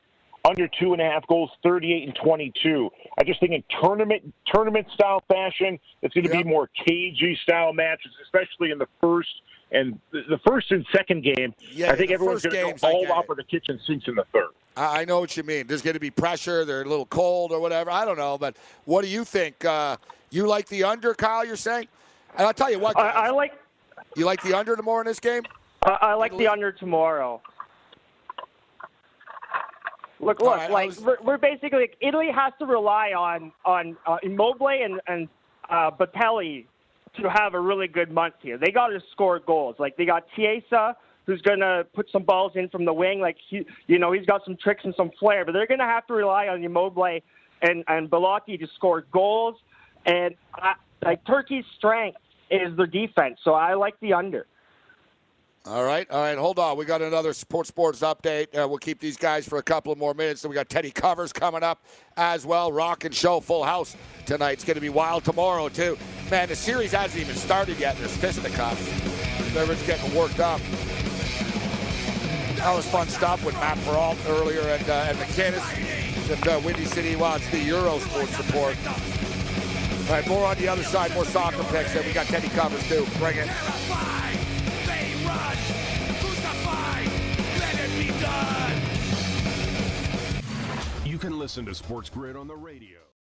[0.44, 2.90] under two and a half goals, 38 and 22.
[3.18, 6.44] I just think in tournament tournament style fashion, it's going to yep.
[6.44, 9.28] be more cagey style matches, especially in the first
[9.72, 11.54] and the first and second game.
[11.72, 14.24] Yeah, I think everyone's going to go all out for the kitchen sinks in the
[14.32, 14.50] third.
[14.76, 15.66] I know what you mean.
[15.66, 16.64] There's going to be pressure.
[16.64, 17.90] They're a little cold or whatever.
[17.90, 19.64] I don't know, but what do you think?
[19.64, 19.96] Uh,
[20.30, 21.44] you like the under, Kyle?
[21.44, 21.88] You're saying?
[22.36, 22.98] And I'll tell you what.
[22.98, 23.52] I, I like.
[24.16, 25.42] You like the under tomorrow in this game?
[25.82, 27.42] I, I like the under tomorrow.
[30.20, 31.00] Look, look, right, like was...
[31.00, 35.28] we're, we're, basically like, Italy has to rely on on uh, Immobile and and
[35.68, 36.66] uh, Balotelli
[37.20, 38.56] to have a really good month here.
[38.56, 39.76] They got to score goals.
[39.78, 40.96] Like they got Chiesa,
[41.26, 43.20] who's going to put some balls in from the wing.
[43.20, 45.86] Like he, you know, he's got some tricks and some flair, but they're going to
[45.86, 47.20] have to rely on Immobile
[47.62, 49.56] and and Belotti to score goals.
[50.06, 52.18] And I, like Turkey's strength
[52.50, 54.46] is their defense, so I like the under.
[55.66, 56.36] All right, all right.
[56.36, 56.76] Hold on.
[56.76, 58.48] We got another sports sports update.
[58.54, 60.42] Uh, we'll keep these guys for a couple of more minutes.
[60.42, 61.82] So we got Teddy Covers coming up
[62.18, 62.70] as well.
[62.70, 64.52] Rock and show, full house tonight.
[64.52, 65.96] It's going to be wild tomorrow too.
[66.30, 67.96] Man, the series hasn't even started yet.
[67.96, 68.86] There's fisticuffs.
[69.56, 70.60] Everyone's getting worked up.
[72.56, 76.84] That was fun stuff with Matt Peralt earlier and uh, and McKinnis at uh, Windy
[76.84, 77.16] City.
[77.18, 78.76] It's the Euro Sports Report.
[80.06, 81.94] All right, more on the other side, more soccer picks.
[81.96, 83.06] And we got Teddy Covers too.
[83.18, 83.48] Bring it.
[91.06, 93.03] You can listen to Sports Grid on the radio.